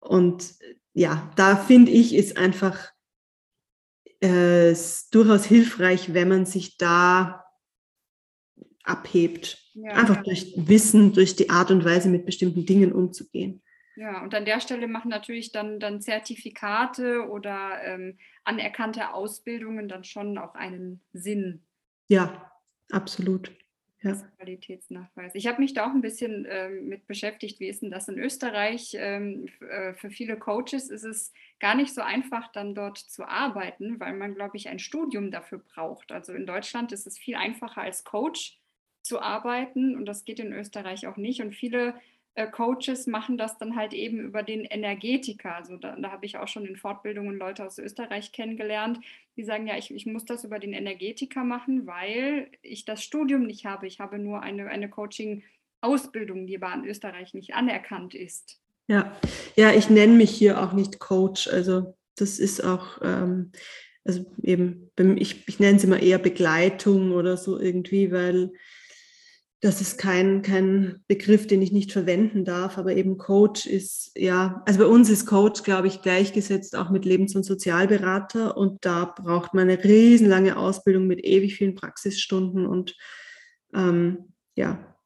Und 0.00 0.54
ja, 0.92 1.30
da 1.36 1.56
finde 1.56 1.92
ich, 1.92 2.14
ist 2.14 2.36
einfach 2.36 2.90
äh, 4.20 4.74
durchaus 5.10 5.44
hilfreich, 5.44 6.12
wenn 6.12 6.28
man 6.28 6.46
sich 6.46 6.76
da 6.76 7.41
abhebt. 8.84 9.58
Ja. 9.74 9.92
Einfach 9.92 10.22
durch 10.22 10.52
Wissen, 10.56 11.12
durch 11.12 11.36
die 11.36 11.50
Art 11.50 11.70
und 11.70 11.84
Weise, 11.84 12.08
mit 12.08 12.26
bestimmten 12.26 12.66
Dingen 12.66 12.92
umzugehen. 12.92 13.62
Ja, 13.94 14.22
und 14.22 14.34
an 14.34 14.44
der 14.44 14.60
Stelle 14.60 14.88
machen 14.88 15.10
natürlich 15.10 15.52
dann, 15.52 15.78
dann 15.78 16.00
Zertifikate 16.00 17.28
oder 17.28 17.82
ähm, 17.84 18.18
anerkannte 18.44 19.12
Ausbildungen 19.12 19.88
dann 19.88 20.04
schon 20.04 20.38
auch 20.38 20.54
einen 20.54 21.02
Sinn. 21.12 21.62
Ja, 22.08 22.52
absolut. 22.90 23.52
Ja. 24.02 24.16
Qualitätsnachweis. 24.36 25.34
Ich 25.36 25.46
habe 25.46 25.60
mich 25.60 25.74
da 25.74 25.86
auch 25.86 25.94
ein 25.94 26.00
bisschen 26.00 26.44
ähm, 26.50 26.88
mit 26.88 27.06
beschäftigt. 27.06 27.60
Wie 27.60 27.68
ist 27.68 27.82
denn 27.82 27.92
das 27.92 28.08
in 28.08 28.18
Österreich? 28.18 28.96
Ähm, 28.98 29.46
äh, 29.60 29.94
für 29.94 30.10
viele 30.10 30.36
Coaches 30.36 30.90
ist 30.90 31.04
es 31.04 31.32
gar 31.60 31.76
nicht 31.76 31.94
so 31.94 32.00
einfach, 32.00 32.50
dann 32.50 32.74
dort 32.74 32.98
zu 32.98 33.28
arbeiten, 33.28 34.00
weil 34.00 34.14
man, 34.14 34.34
glaube 34.34 34.56
ich, 34.56 34.68
ein 34.68 34.80
Studium 34.80 35.30
dafür 35.30 35.58
braucht. 35.58 36.10
Also 36.10 36.32
in 36.32 36.46
Deutschland 36.46 36.90
ist 36.90 37.06
es 37.06 37.16
viel 37.16 37.36
einfacher 37.36 37.82
als 37.82 38.02
Coach 38.02 38.58
zu 39.12 39.20
arbeiten 39.20 39.94
und 39.94 40.06
das 40.06 40.24
geht 40.24 40.40
in 40.40 40.54
Österreich 40.54 41.06
auch 41.06 41.18
nicht. 41.18 41.42
Und 41.42 41.54
viele 41.54 41.94
äh, 42.34 42.46
Coaches 42.46 43.06
machen 43.06 43.36
das 43.36 43.58
dann 43.58 43.76
halt 43.76 43.92
eben 43.92 44.20
über 44.20 44.42
den 44.42 44.64
Energetiker. 44.64 45.54
Also 45.54 45.76
da, 45.76 45.94
da 45.96 46.10
habe 46.10 46.24
ich 46.24 46.38
auch 46.38 46.48
schon 46.48 46.64
in 46.64 46.76
Fortbildungen 46.76 47.36
Leute 47.36 47.66
aus 47.66 47.78
Österreich 47.78 48.32
kennengelernt, 48.32 49.00
die 49.36 49.44
sagen, 49.44 49.66
ja, 49.66 49.76
ich, 49.76 49.92
ich 49.92 50.06
muss 50.06 50.24
das 50.24 50.44
über 50.44 50.58
den 50.58 50.72
Energetiker 50.72 51.44
machen, 51.44 51.86
weil 51.86 52.48
ich 52.62 52.86
das 52.86 53.04
Studium 53.04 53.42
nicht 53.42 53.66
habe. 53.66 53.86
Ich 53.86 54.00
habe 54.00 54.18
nur 54.18 54.40
eine, 54.40 54.68
eine 54.68 54.88
Coaching-Ausbildung, 54.88 56.46
die 56.46 56.56
aber 56.56 56.72
in 56.72 56.86
Österreich 56.86 57.34
nicht 57.34 57.52
anerkannt 57.52 58.14
ist. 58.14 58.62
Ja, 58.88 59.14
ja, 59.56 59.72
ich 59.72 59.90
nenne 59.90 60.14
mich 60.14 60.30
hier 60.30 60.62
auch 60.62 60.72
nicht 60.72 61.00
Coach. 61.00 61.48
Also 61.48 61.94
das 62.16 62.38
ist 62.38 62.64
auch, 62.64 63.02
ähm, 63.02 63.52
also 64.04 64.24
eben, 64.42 64.90
ich, 65.16 65.46
ich 65.46 65.60
nenne 65.60 65.76
es 65.76 65.84
immer 65.84 66.00
eher 66.00 66.18
Begleitung 66.18 67.12
oder 67.12 67.36
so 67.36 67.60
irgendwie, 67.60 68.10
weil 68.10 68.52
das 69.62 69.80
ist 69.80 69.96
kein, 69.96 70.42
kein 70.42 71.04
Begriff, 71.06 71.46
den 71.46 71.62
ich 71.62 71.70
nicht 71.70 71.92
verwenden 71.92 72.44
darf, 72.44 72.78
aber 72.78 72.96
eben 72.96 73.16
Coach 73.16 73.64
ist, 73.64 74.10
ja, 74.16 74.60
also 74.66 74.80
bei 74.80 74.86
uns 74.86 75.08
ist 75.08 75.24
Coach, 75.24 75.62
glaube 75.62 75.86
ich, 75.86 76.02
gleichgesetzt 76.02 76.74
auch 76.74 76.90
mit 76.90 77.04
Lebens- 77.04 77.36
und 77.36 77.44
Sozialberater 77.44 78.56
und 78.56 78.84
da 78.84 79.04
braucht 79.04 79.54
man 79.54 79.70
eine 79.70 79.82
riesenlange 79.82 80.56
Ausbildung 80.56 81.06
mit 81.06 81.24
ewig 81.24 81.54
vielen 81.54 81.76
Praxisstunden 81.76 82.66
und 82.66 82.96
ähm, 83.72 84.34
ja, 84.56 84.96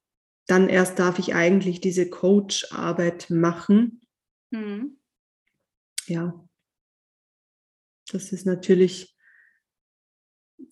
dann 0.47 0.71
erst 0.71 0.99
darf 0.99 1.19
ich 1.19 1.35
eigentlich 1.35 1.83
diese 1.83 2.09
Coach-Arbeit 2.09 3.29
machen. 3.29 4.01
Mhm. 4.53 4.97
Ja, 6.07 6.49
das 8.11 8.33
ist 8.33 8.47
natürlich, 8.47 9.15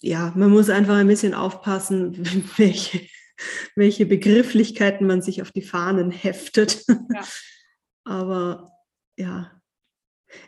ja, 0.00 0.32
man 0.36 0.50
muss 0.50 0.70
einfach 0.70 0.94
ein 0.94 1.06
bisschen 1.06 1.34
aufpassen, 1.34 2.24
welche 2.56 3.06
welche 3.74 4.06
Begrifflichkeiten 4.06 5.06
man 5.06 5.22
sich 5.22 5.42
auf 5.42 5.52
die 5.52 5.62
Fahnen 5.62 6.10
heftet. 6.10 6.84
Ja. 6.88 7.24
Aber 8.04 8.72
ja, 9.16 9.50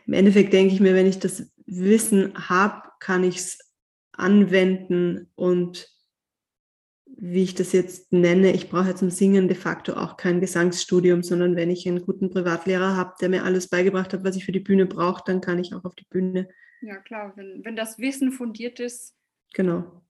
im 0.05 0.13
Endeffekt 0.13 0.53
denke 0.53 0.73
ich 0.73 0.79
mir, 0.79 0.93
wenn 0.93 1.07
ich 1.07 1.19
das 1.19 1.51
Wissen 1.65 2.49
habe, 2.49 2.87
kann 2.99 3.23
ich 3.23 3.37
es 3.37 3.59
anwenden 4.11 5.31
und 5.35 5.89
wie 7.19 7.43
ich 7.43 7.55
das 7.55 7.71
jetzt 7.71 8.13
nenne, 8.13 8.51
ich 8.53 8.69
brauche 8.69 8.93
zum 8.93 9.09
Singen 9.09 9.47
de 9.47 9.57
facto 9.57 9.93
auch 9.93 10.17
kein 10.17 10.39
Gesangsstudium, 10.39 11.23
sondern 11.23 11.55
wenn 11.55 11.71
ich 11.71 11.87
einen 11.87 12.05
guten 12.05 12.29
Privatlehrer 12.29 12.95
habe, 12.95 13.15
der 13.19 13.29
mir 13.29 13.43
alles 13.43 13.69
beigebracht 13.69 14.13
hat, 14.13 14.23
was 14.23 14.35
ich 14.35 14.45
für 14.45 14.51
die 14.51 14.59
Bühne 14.59 14.85
brauche, 14.85 15.23
dann 15.25 15.41
kann 15.41 15.57
ich 15.57 15.73
auch 15.73 15.83
auf 15.83 15.95
die 15.95 16.05
Bühne. 16.09 16.47
Ja, 16.81 16.97
klar, 16.97 17.33
wenn, 17.35 17.65
wenn 17.65 17.75
das 17.75 17.97
Wissen 17.97 18.31
fundiert 18.31 18.79
ist. 18.79 19.15
Genau. 19.53 20.03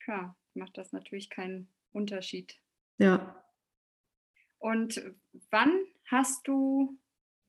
Klar 0.00 0.36
macht 0.56 0.78
das 0.78 0.92
natürlich 0.92 1.30
keinen 1.30 1.68
Unterschied. 1.92 2.56
Ja. 2.98 3.42
Und 4.58 5.02
wann 5.50 5.78
hast 6.06 6.48
du, 6.48 6.96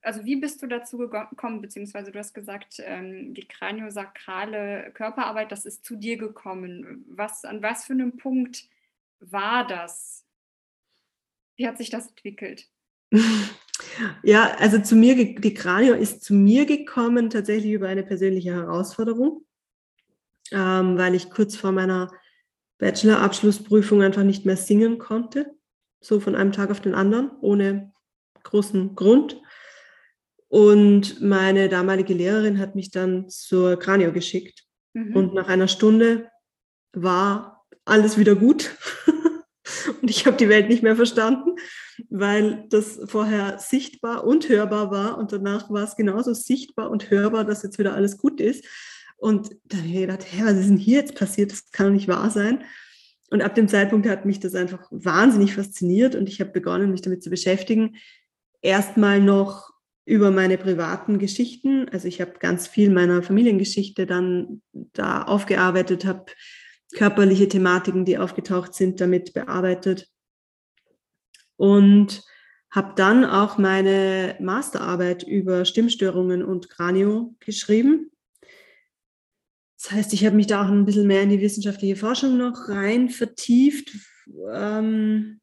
also 0.01 0.25
wie 0.25 0.35
bist 0.35 0.61
du 0.61 0.67
dazu 0.67 0.97
gekommen, 0.97 1.61
beziehungsweise 1.61 2.11
du 2.11 2.19
hast 2.19 2.33
gesagt, 2.33 2.81
ähm, 2.83 3.33
die 3.33 3.47
kraniosakrale 3.47 4.91
Körperarbeit, 4.93 5.51
das 5.51 5.65
ist 5.65 5.85
zu 5.85 5.95
dir 5.95 6.17
gekommen. 6.17 7.05
Was, 7.07 7.45
an 7.45 7.61
was 7.61 7.85
für 7.85 7.93
einem 7.93 8.17
Punkt 8.17 8.67
war 9.19 9.65
das? 9.65 10.25
Wie 11.55 11.67
hat 11.67 11.77
sich 11.77 11.89
das 11.89 12.07
entwickelt? 12.07 12.69
Ja, 14.23 14.55
also 14.57 14.79
zu 14.79 14.95
mir, 14.95 15.15
die 15.35 15.53
Kranio 15.53 15.93
ist 15.93 16.23
zu 16.23 16.33
mir 16.33 16.65
gekommen 16.65 17.29
tatsächlich 17.29 17.71
über 17.71 17.87
eine 17.87 18.03
persönliche 18.03 18.53
Herausforderung, 18.53 19.45
ähm, 20.51 20.97
weil 20.97 21.15
ich 21.15 21.29
kurz 21.29 21.55
vor 21.55 21.71
meiner 21.71 22.11
Bachelor-Abschlussprüfung 22.77 24.01
einfach 24.01 24.23
nicht 24.23 24.45
mehr 24.45 24.57
singen 24.57 24.97
konnte, 24.97 25.55
so 26.01 26.19
von 26.19 26.35
einem 26.35 26.51
Tag 26.51 26.71
auf 26.71 26.81
den 26.81 26.95
anderen, 26.95 27.31
ohne 27.41 27.93
großen 28.43 28.95
Grund. 28.95 29.41
Und 30.47 31.21
meine 31.21 31.69
damalige 31.69 32.13
Lehrerin 32.13 32.59
hat 32.59 32.75
mich 32.75 32.91
dann 32.91 33.29
zur 33.29 33.77
Kranio 33.77 34.11
geschickt. 34.11 34.63
Mhm. 34.93 35.15
Und 35.15 35.33
nach 35.33 35.47
einer 35.47 35.67
Stunde 35.67 36.29
war 36.93 37.65
alles 37.85 38.17
wieder 38.17 38.35
gut. 38.35 38.75
und 40.01 40.09
ich 40.09 40.25
habe 40.25 40.37
die 40.37 40.49
Welt 40.49 40.69
nicht 40.69 40.83
mehr 40.83 40.95
verstanden, 40.95 41.55
weil 42.09 42.65
das 42.69 42.99
vorher 43.05 43.57
sichtbar 43.59 44.25
und 44.25 44.47
hörbar 44.47 44.91
war. 44.91 45.17
Und 45.17 45.31
danach 45.31 45.69
war 45.69 45.83
es 45.83 45.95
genauso 45.95 46.33
sichtbar 46.33 46.89
und 46.89 47.09
hörbar, 47.09 47.43
dass 47.43 47.63
jetzt 47.63 47.79
wieder 47.79 47.93
alles 47.93 48.17
gut 48.17 48.39
ist. 48.39 48.65
Und 49.17 49.49
dann 49.65 49.79
habe 49.79 49.89
ich 49.89 49.95
gedacht, 49.95 50.25
hä, 50.29 50.41
was 50.43 50.57
ist 50.57 50.69
denn 50.69 50.77
hier 50.77 50.99
jetzt 50.99 51.15
passiert? 51.15 51.51
Das 51.51 51.71
kann 51.71 51.87
doch 51.87 51.93
nicht 51.93 52.07
wahr 52.07 52.29
sein. 52.29 52.63
Und 53.29 53.41
ab 53.41 53.55
dem 53.55 53.67
Zeitpunkt 53.67 54.07
hat 54.07 54.25
mich 54.25 54.39
das 54.39 54.55
einfach 54.55 54.87
wahnsinnig 54.91 55.55
fasziniert 55.55 56.15
und 56.15 56.29
ich 56.29 56.39
habe 56.39 56.51
begonnen, 56.51 56.91
mich 56.91 57.01
damit 57.01 57.23
zu 57.23 57.29
beschäftigen. 57.29 57.95
Erstmal 58.61 59.19
noch 59.19 59.71
über 60.05 60.29
meine 60.29 60.57
privaten 60.57 61.17
Geschichten. 61.17 61.89
Also 61.89 62.07
ich 62.07 62.21
habe 62.21 62.33
ganz 62.39 62.67
viel 62.67 62.91
meiner 62.91 63.23
Familiengeschichte 63.23 64.05
dann 64.05 64.61
da 64.71 65.23
aufgearbeitet, 65.23 66.05
habe 66.05 66.25
körperliche 66.93 67.49
Thematiken, 67.49 68.05
die 68.05 68.17
aufgetaucht 68.17 68.75
sind, 68.75 69.01
damit 69.01 69.33
bearbeitet. 69.33 70.07
Und 71.57 72.23
habe 72.69 72.93
dann 72.95 73.25
auch 73.25 73.57
meine 73.57 74.35
Masterarbeit 74.39 75.23
über 75.23 75.65
Stimmstörungen 75.65 76.43
und 76.43 76.69
Kranio 76.69 77.33
geschrieben. 77.39 78.11
Das 79.85 79.93
heißt, 79.93 80.13
ich 80.13 80.25
habe 80.25 80.35
mich 80.35 80.47
da 80.47 80.65
auch 80.65 80.69
ein 80.69 80.85
bisschen 80.85 81.05
mehr 81.05 81.21
in 81.21 81.29
die 81.29 81.41
wissenschaftliche 81.41 81.95
Forschung 81.95 82.37
noch 82.37 82.69
rein 82.69 83.09
vertieft. 83.09 83.91
Ähm, 84.51 85.39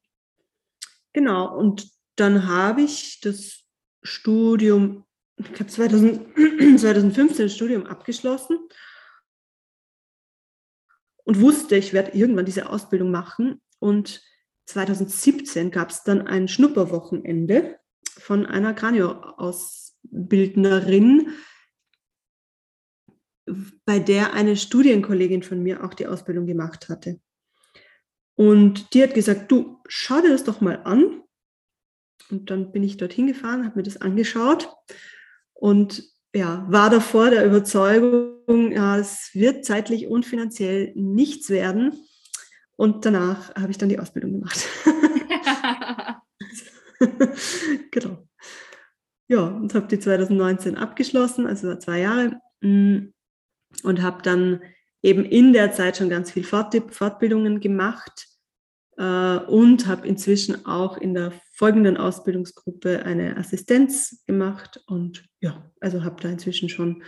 genau, 1.13 1.57
und 1.57 1.89
dann 2.17 2.49
habe 2.49 2.83
ich 2.83 3.21
das 3.21 3.63
Studium, 4.03 5.05
ich 5.37 5.61
habe 5.61 5.69
2015 5.69 7.37
das 7.39 7.55
Studium 7.55 7.87
abgeschlossen 7.87 8.59
und 11.23 11.41
wusste, 11.41 11.77
ich 11.77 11.93
werde 11.93 12.19
irgendwann 12.19 12.47
diese 12.47 12.69
Ausbildung 12.69 13.13
machen. 13.13 13.61
Und 13.79 14.25
2017 14.67 15.71
gab 15.71 15.91
es 15.91 16.03
dann 16.03 16.27
ein 16.27 16.49
Schnupperwochenende 16.49 17.79
von 18.19 18.45
einer 18.45 18.75
Kranio-Ausbildnerin, 18.75 21.29
bei 23.85 23.99
der 23.99 24.35
eine 24.35 24.57
Studienkollegin 24.57 25.43
von 25.43 25.63
mir 25.63 25.85
auch 25.85 25.95
die 25.95 26.07
Ausbildung 26.07 26.47
gemacht 26.47 26.89
hatte. 26.89 27.21
Und 28.35 28.95
die 28.95 29.03
hat 29.03 29.15
gesagt, 29.15 29.51
du, 29.51 29.81
schau 29.89 30.21
dir 30.21 30.31
das 30.31 30.45
doch 30.45 30.61
mal 30.61 30.83
an. 30.85 31.23
Und 32.31 32.51
dann 32.51 32.73
bin 32.73 32.83
ich 32.83 32.97
dorthin 32.97 33.27
gefahren, 33.27 33.65
habe 33.65 33.77
mir 33.77 33.83
das 33.83 34.01
angeschaut 34.01 34.73
und 35.53 36.03
ja, 36.35 36.67
war 36.69 36.89
davor 36.89 37.31
der 37.31 37.45
Überzeugung, 37.45 38.73
ja, 38.73 38.97
es 38.97 39.31
wird 39.35 39.67
zeitlich 39.67 40.07
und 40.07 40.25
finanziell 40.25 40.93
nichts 40.95 41.51
werden. 41.51 41.93
Und 42.77 43.05
danach 43.05 43.55
habe 43.55 43.71
ich 43.71 43.77
dann 43.77 43.91
die 43.91 43.99
Ausbildung 43.99 44.33
gemacht. 44.33 44.67
genau. 47.91 48.27
Ja, 49.29 49.47
und 49.47 49.75
habe 49.75 49.89
die 49.89 49.99
2019 49.99 50.77
abgeschlossen, 50.77 51.47
also 51.47 51.77
zwei 51.77 52.01
Jahre. 52.01 52.41
Mm 52.61 53.12
und 53.83 54.03
habe 54.03 54.23
dann 54.23 54.63
eben 55.03 55.25
in 55.25 55.53
der 55.53 55.73
Zeit 55.73 55.97
schon 55.97 56.09
ganz 56.09 56.31
viel 56.31 56.45
Fort 56.45 56.75
Fortbildungen 56.93 57.61
gemacht 57.61 58.29
äh, 58.97 59.37
und 59.39 59.87
habe 59.87 60.07
inzwischen 60.07 60.67
auch 60.67 60.97
in 60.97 61.15
der 61.15 61.33
folgenden 61.55 61.97
Ausbildungsgruppe 61.97 63.05
eine 63.05 63.37
Assistenz 63.37 64.25
gemacht 64.27 64.83
und 64.87 65.25
ja, 65.41 65.71
also 65.81 66.05
habe 66.05 66.23
da 66.23 66.29
inzwischen 66.29 66.69
schon 66.69 67.03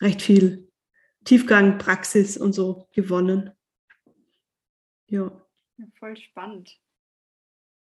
recht 0.00 0.22
viel 0.22 0.68
Tiefgang, 1.24 1.78
Praxis 1.78 2.36
und 2.36 2.52
so 2.52 2.88
gewonnen. 2.92 3.50
Ja. 5.08 5.44
voll 5.98 6.16
spannend. 6.16 6.78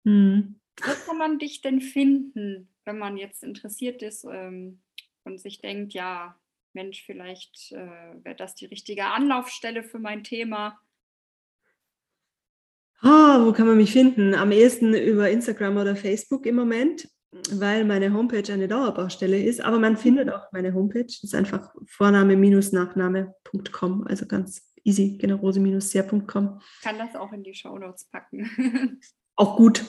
Hm. 0.04 0.60
Wo 0.82 1.06
kann 1.06 1.18
man 1.18 1.38
dich 1.38 1.60
denn 1.60 1.80
finden, 1.80 2.68
wenn 2.84 2.98
man 2.98 3.16
jetzt 3.16 3.42
interessiert 3.42 4.02
ist 4.02 4.24
ähm, 4.24 4.82
und 5.24 5.38
sich 5.38 5.60
denkt, 5.60 5.92
ja, 5.92 6.40
Mensch, 6.74 7.04
vielleicht 7.04 7.72
äh, 7.72 8.14
wäre 8.22 8.36
das 8.36 8.54
die 8.54 8.66
richtige 8.66 9.06
Anlaufstelle 9.06 9.82
für 9.82 9.98
mein 9.98 10.24
Thema. 10.24 10.78
Oh, 13.02 13.46
wo 13.46 13.52
kann 13.52 13.66
man 13.66 13.78
mich 13.78 13.92
finden? 13.92 14.34
Am 14.34 14.52
ehesten 14.52 14.92
über 14.94 15.30
Instagram 15.30 15.78
oder 15.78 15.96
Facebook 15.96 16.44
im 16.44 16.56
Moment, 16.56 17.08
weil 17.50 17.86
meine 17.86 18.12
Homepage 18.12 18.52
eine 18.52 18.68
Dauerbaustelle 18.68 19.42
ist. 19.42 19.62
Aber 19.62 19.78
man 19.78 19.96
findet 19.96 20.28
auch 20.30 20.52
meine 20.52 20.74
Homepage. 20.74 21.04
Das 21.04 21.22
ist 21.22 21.34
einfach 21.34 21.74
vorname-nachname.com, 21.86 24.06
also 24.06 24.26
ganz 24.26 24.70
easy, 24.84 25.16
generose-sehr.com. 25.18 26.60
Kann 26.82 26.98
das 26.98 27.16
auch 27.16 27.32
in 27.32 27.42
die 27.42 27.54
Shownotes 27.54 28.10
packen. 28.10 29.00
auch 29.36 29.56
gut. 29.56 29.82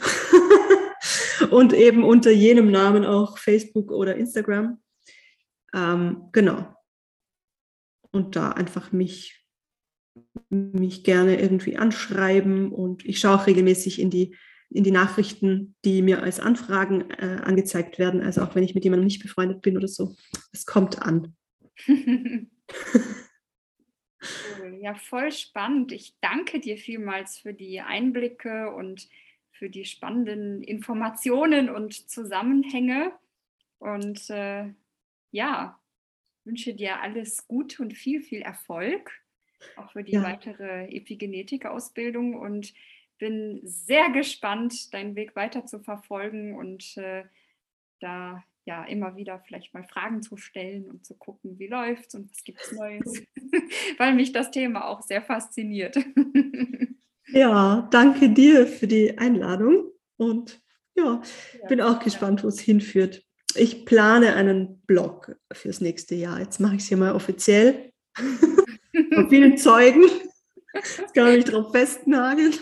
und 1.51 1.73
eben 1.73 2.05
unter 2.05 2.31
jenem 2.31 2.71
Namen 2.71 3.05
auch 3.05 3.37
Facebook 3.37 3.91
oder 3.91 4.15
Instagram. 4.15 4.80
Ähm, 5.73 6.29
genau. 6.31 6.75
Und 8.11 8.35
da 8.35 8.51
einfach 8.51 8.91
mich, 8.91 9.45
mich 10.49 11.03
gerne 11.03 11.39
irgendwie 11.39 11.77
anschreiben 11.77 12.71
und 12.71 13.05
ich 13.05 13.19
schaue 13.19 13.35
auch 13.35 13.47
regelmäßig 13.47 13.99
in 13.99 14.09
die, 14.09 14.35
in 14.69 14.83
die 14.83 14.91
Nachrichten, 14.91 15.75
die 15.85 16.01
mir 16.01 16.21
als 16.23 16.39
Anfragen 16.39 17.09
äh, 17.11 17.41
angezeigt 17.43 17.99
werden. 17.99 18.21
Also 18.21 18.41
auch 18.41 18.55
wenn 18.55 18.63
ich 18.63 18.75
mit 18.75 18.83
jemandem 18.83 19.05
nicht 19.05 19.21
befreundet 19.21 19.61
bin 19.61 19.77
oder 19.77 19.87
so. 19.87 20.15
Es 20.51 20.65
kommt 20.65 21.01
an. 21.01 21.35
Ja, 24.81 24.95
voll 24.95 25.31
spannend. 25.31 25.91
Ich 25.91 26.15
danke 26.21 26.59
dir 26.59 26.77
vielmals 26.77 27.39
für 27.39 27.53
die 27.53 27.81
Einblicke 27.81 28.71
und 28.71 29.07
für 29.51 29.69
die 29.69 29.85
spannenden 29.85 30.63
Informationen 30.63 31.69
und 31.69 32.09
Zusammenhänge. 32.09 33.13
Und 33.79 34.29
äh, 34.29 34.73
ja, 35.31 35.79
wünsche 36.43 36.73
dir 36.73 37.01
alles 37.01 37.47
Gute 37.47 37.81
und 37.81 37.93
viel, 37.93 38.21
viel 38.21 38.41
Erfolg, 38.41 39.11
auch 39.75 39.91
für 39.91 40.03
die 40.03 40.13
ja. 40.13 40.23
weitere 40.23 40.85
Epigenetik-Ausbildung 40.95 42.35
und 42.35 42.73
bin 43.17 43.61
sehr 43.63 44.09
gespannt, 44.09 44.93
deinen 44.93 45.15
Weg 45.15 45.35
weiter 45.35 45.65
zu 45.65 45.79
verfolgen 45.79 46.55
und 46.55 46.97
äh, 46.97 47.23
da 47.99 48.43
ja 48.65 48.83
immer 48.85 49.15
wieder 49.15 49.39
vielleicht 49.39 49.73
mal 49.73 49.83
Fragen 49.83 50.21
zu 50.21 50.37
stellen 50.37 50.89
und 50.89 51.05
zu 51.05 51.15
gucken, 51.15 51.57
wie 51.59 51.67
läuft's 51.67 52.15
und 52.15 52.29
was 52.29 52.43
gibt's 52.43 52.71
Neues, 52.71 53.23
weil 53.97 54.13
mich 54.13 54.31
das 54.31 54.51
Thema 54.51 54.87
auch 54.87 55.01
sehr 55.01 55.21
fasziniert. 55.21 55.97
Ja, 57.33 57.87
danke 57.91 58.29
dir 58.29 58.67
für 58.67 58.87
die 58.87 59.17
Einladung 59.17 59.89
und 60.17 60.61
ja, 60.95 61.21
ja 61.61 61.67
bin 61.67 61.79
auch 61.79 61.99
gespannt, 61.99 62.43
wo 62.43 62.49
es 62.49 62.59
hinführt. 62.59 63.25
Ich 63.55 63.85
plane 63.85 64.35
einen 64.35 64.81
Blog 64.81 65.35
fürs 65.51 65.81
nächste 65.81 66.15
Jahr. 66.15 66.39
Jetzt 66.39 66.59
mache 66.59 66.75
ich 66.75 66.81
es 66.81 66.87
hier 66.87 66.97
mal 66.97 67.13
offiziell. 67.13 67.91
Von 69.13 69.29
vielen 69.29 69.57
Zeugen. 69.57 70.03
Jetzt 70.73 71.13
kann 71.13 71.25
man 71.25 71.35
mich 71.35 71.45
drauf 71.45 71.71
festnageln. 71.71 72.53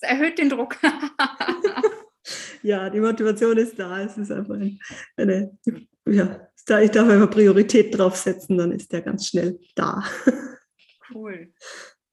Es 0.00 0.08
erhöht 0.08 0.38
den 0.38 0.48
Druck. 0.48 0.76
ja, 2.62 2.90
die 2.90 3.00
Motivation 3.00 3.56
ist 3.56 3.78
da. 3.78 4.02
Es 4.02 4.16
ist 4.16 4.30
einfach 4.30 4.54
eine, 4.54 4.78
eine 5.16 5.58
ja, 6.06 6.48
ich 6.80 6.90
darf 6.90 7.08
einfach 7.08 7.30
Priorität 7.30 7.96
draufsetzen, 7.96 8.58
dann 8.58 8.72
ist 8.72 8.92
der 8.92 9.02
ganz 9.02 9.28
schnell 9.28 9.60
da. 9.74 10.04
Cool. 11.12 11.52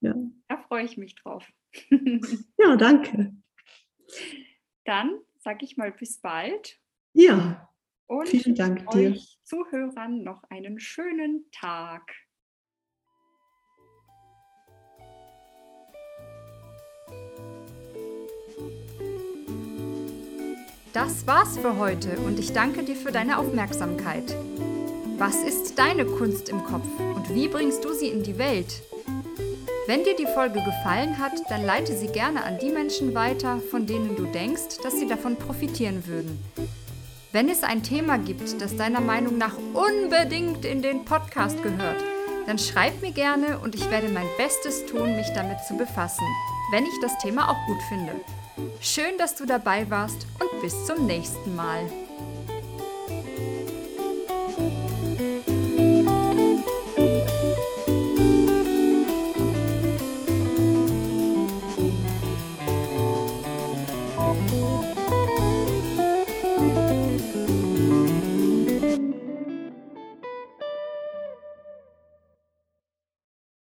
Ja. 0.02 0.16
Da 0.48 0.58
freue 0.68 0.86
ich 0.86 0.98
mich 0.98 1.16
drauf. 1.16 1.46
ja, 2.58 2.76
danke. 2.76 3.34
Dann 4.86 5.20
sage 5.40 5.66
ich 5.66 5.78
mal 5.78 5.92
bis 5.92 6.20
bald. 6.20 6.78
Ja. 7.14 7.70
Und 8.12 8.28
vielen 8.28 8.56
Dank 8.56 8.90
dir. 8.90 9.18
Zuhörern 9.46 10.22
noch 10.22 10.44
einen 10.50 10.82
schönen 10.82 11.46
Tag. 11.54 12.12
Das 20.92 21.26
war's 21.26 21.58
für 21.58 21.78
heute 21.78 22.18
und 22.18 22.38
ich 22.38 22.52
danke 22.52 22.84
dir 22.84 22.98
für 22.98 23.14
deine 23.14 23.38
Aufmerksamkeit. 23.38 24.36
Was 25.18 25.42
ist 25.44 25.80
deine 25.80 26.04
Kunst 26.06 26.50
im 26.50 26.66
Kopf 26.66 26.90
und 27.16 27.34
wie 27.34 27.48
bringst 27.48 27.86
du 27.86 27.94
sie 27.94 28.10
in 28.10 28.24
die 28.24 28.38
Welt? 28.38 28.82
Wenn 29.88 30.04
dir 30.04 30.18
die 30.18 30.28
Folge 30.28 30.62
gefallen 30.62 31.18
hat, 31.18 31.50
dann 31.50 31.66
leite 31.66 31.96
sie 31.96 32.08
gerne 32.08 32.44
an 32.44 32.60
die 32.60 32.72
Menschen 32.72 33.16
weiter, 33.16 33.62
von 33.62 33.88
denen 33.88 34.18
du 34.18 34.26
denkst, 34.26 34.80
dass 34.84 35.00
sie 35.00 35.08
davon 35.08 35.38
profitieren 35.38 36.06
würden. 36.06 36.38
Wenn 37.34 37.48
es 37.48 37.64
ein 37.64 37.82
Thema 37.82 38.18
gibt, 38.18 38.62
das 38.62 38.76
deiner 38.76 39.00
Meinung 39.00 39.38
nach 39.38 39.56
unbedingt 39.74 40.66
in 40.66 40.82
den 40.82 41.06
Podcast 41.06 41.64
gehört, 41.64 42.04
dann 42.46 42.60
schreib 42.60 43.02
mir 43.02 43.14
gerne 43.14 43.58
und 43.60 43.74
ich 43.74 43.90
werde 43.90 44.10
mein 44.10 44.28
Bestes 44.38 44.86
tun, 44.86 45.16
mich 45.16 45.30
damit 45.34 45.64
zu 45.66 45.78
befassen, 45.78 46.26
wenn 46.74 46.84
ich 46.84 47.00
das 47.02 47.18
Thema 47.20 47.50
auch 47.50 47.68
gut 47.68 47.82
finde. 47.88 48.20
Schön, 48.82 49.18
dass 49.18 49.36
du 49.36 49.46
dabei 49.46 49.90
warst 49.90 50.28
und 50.42 50.62
bis 50.62 50.86
zum 50.86 51.06
nächsten 51.06 51.56
Mal. 51.56 51.86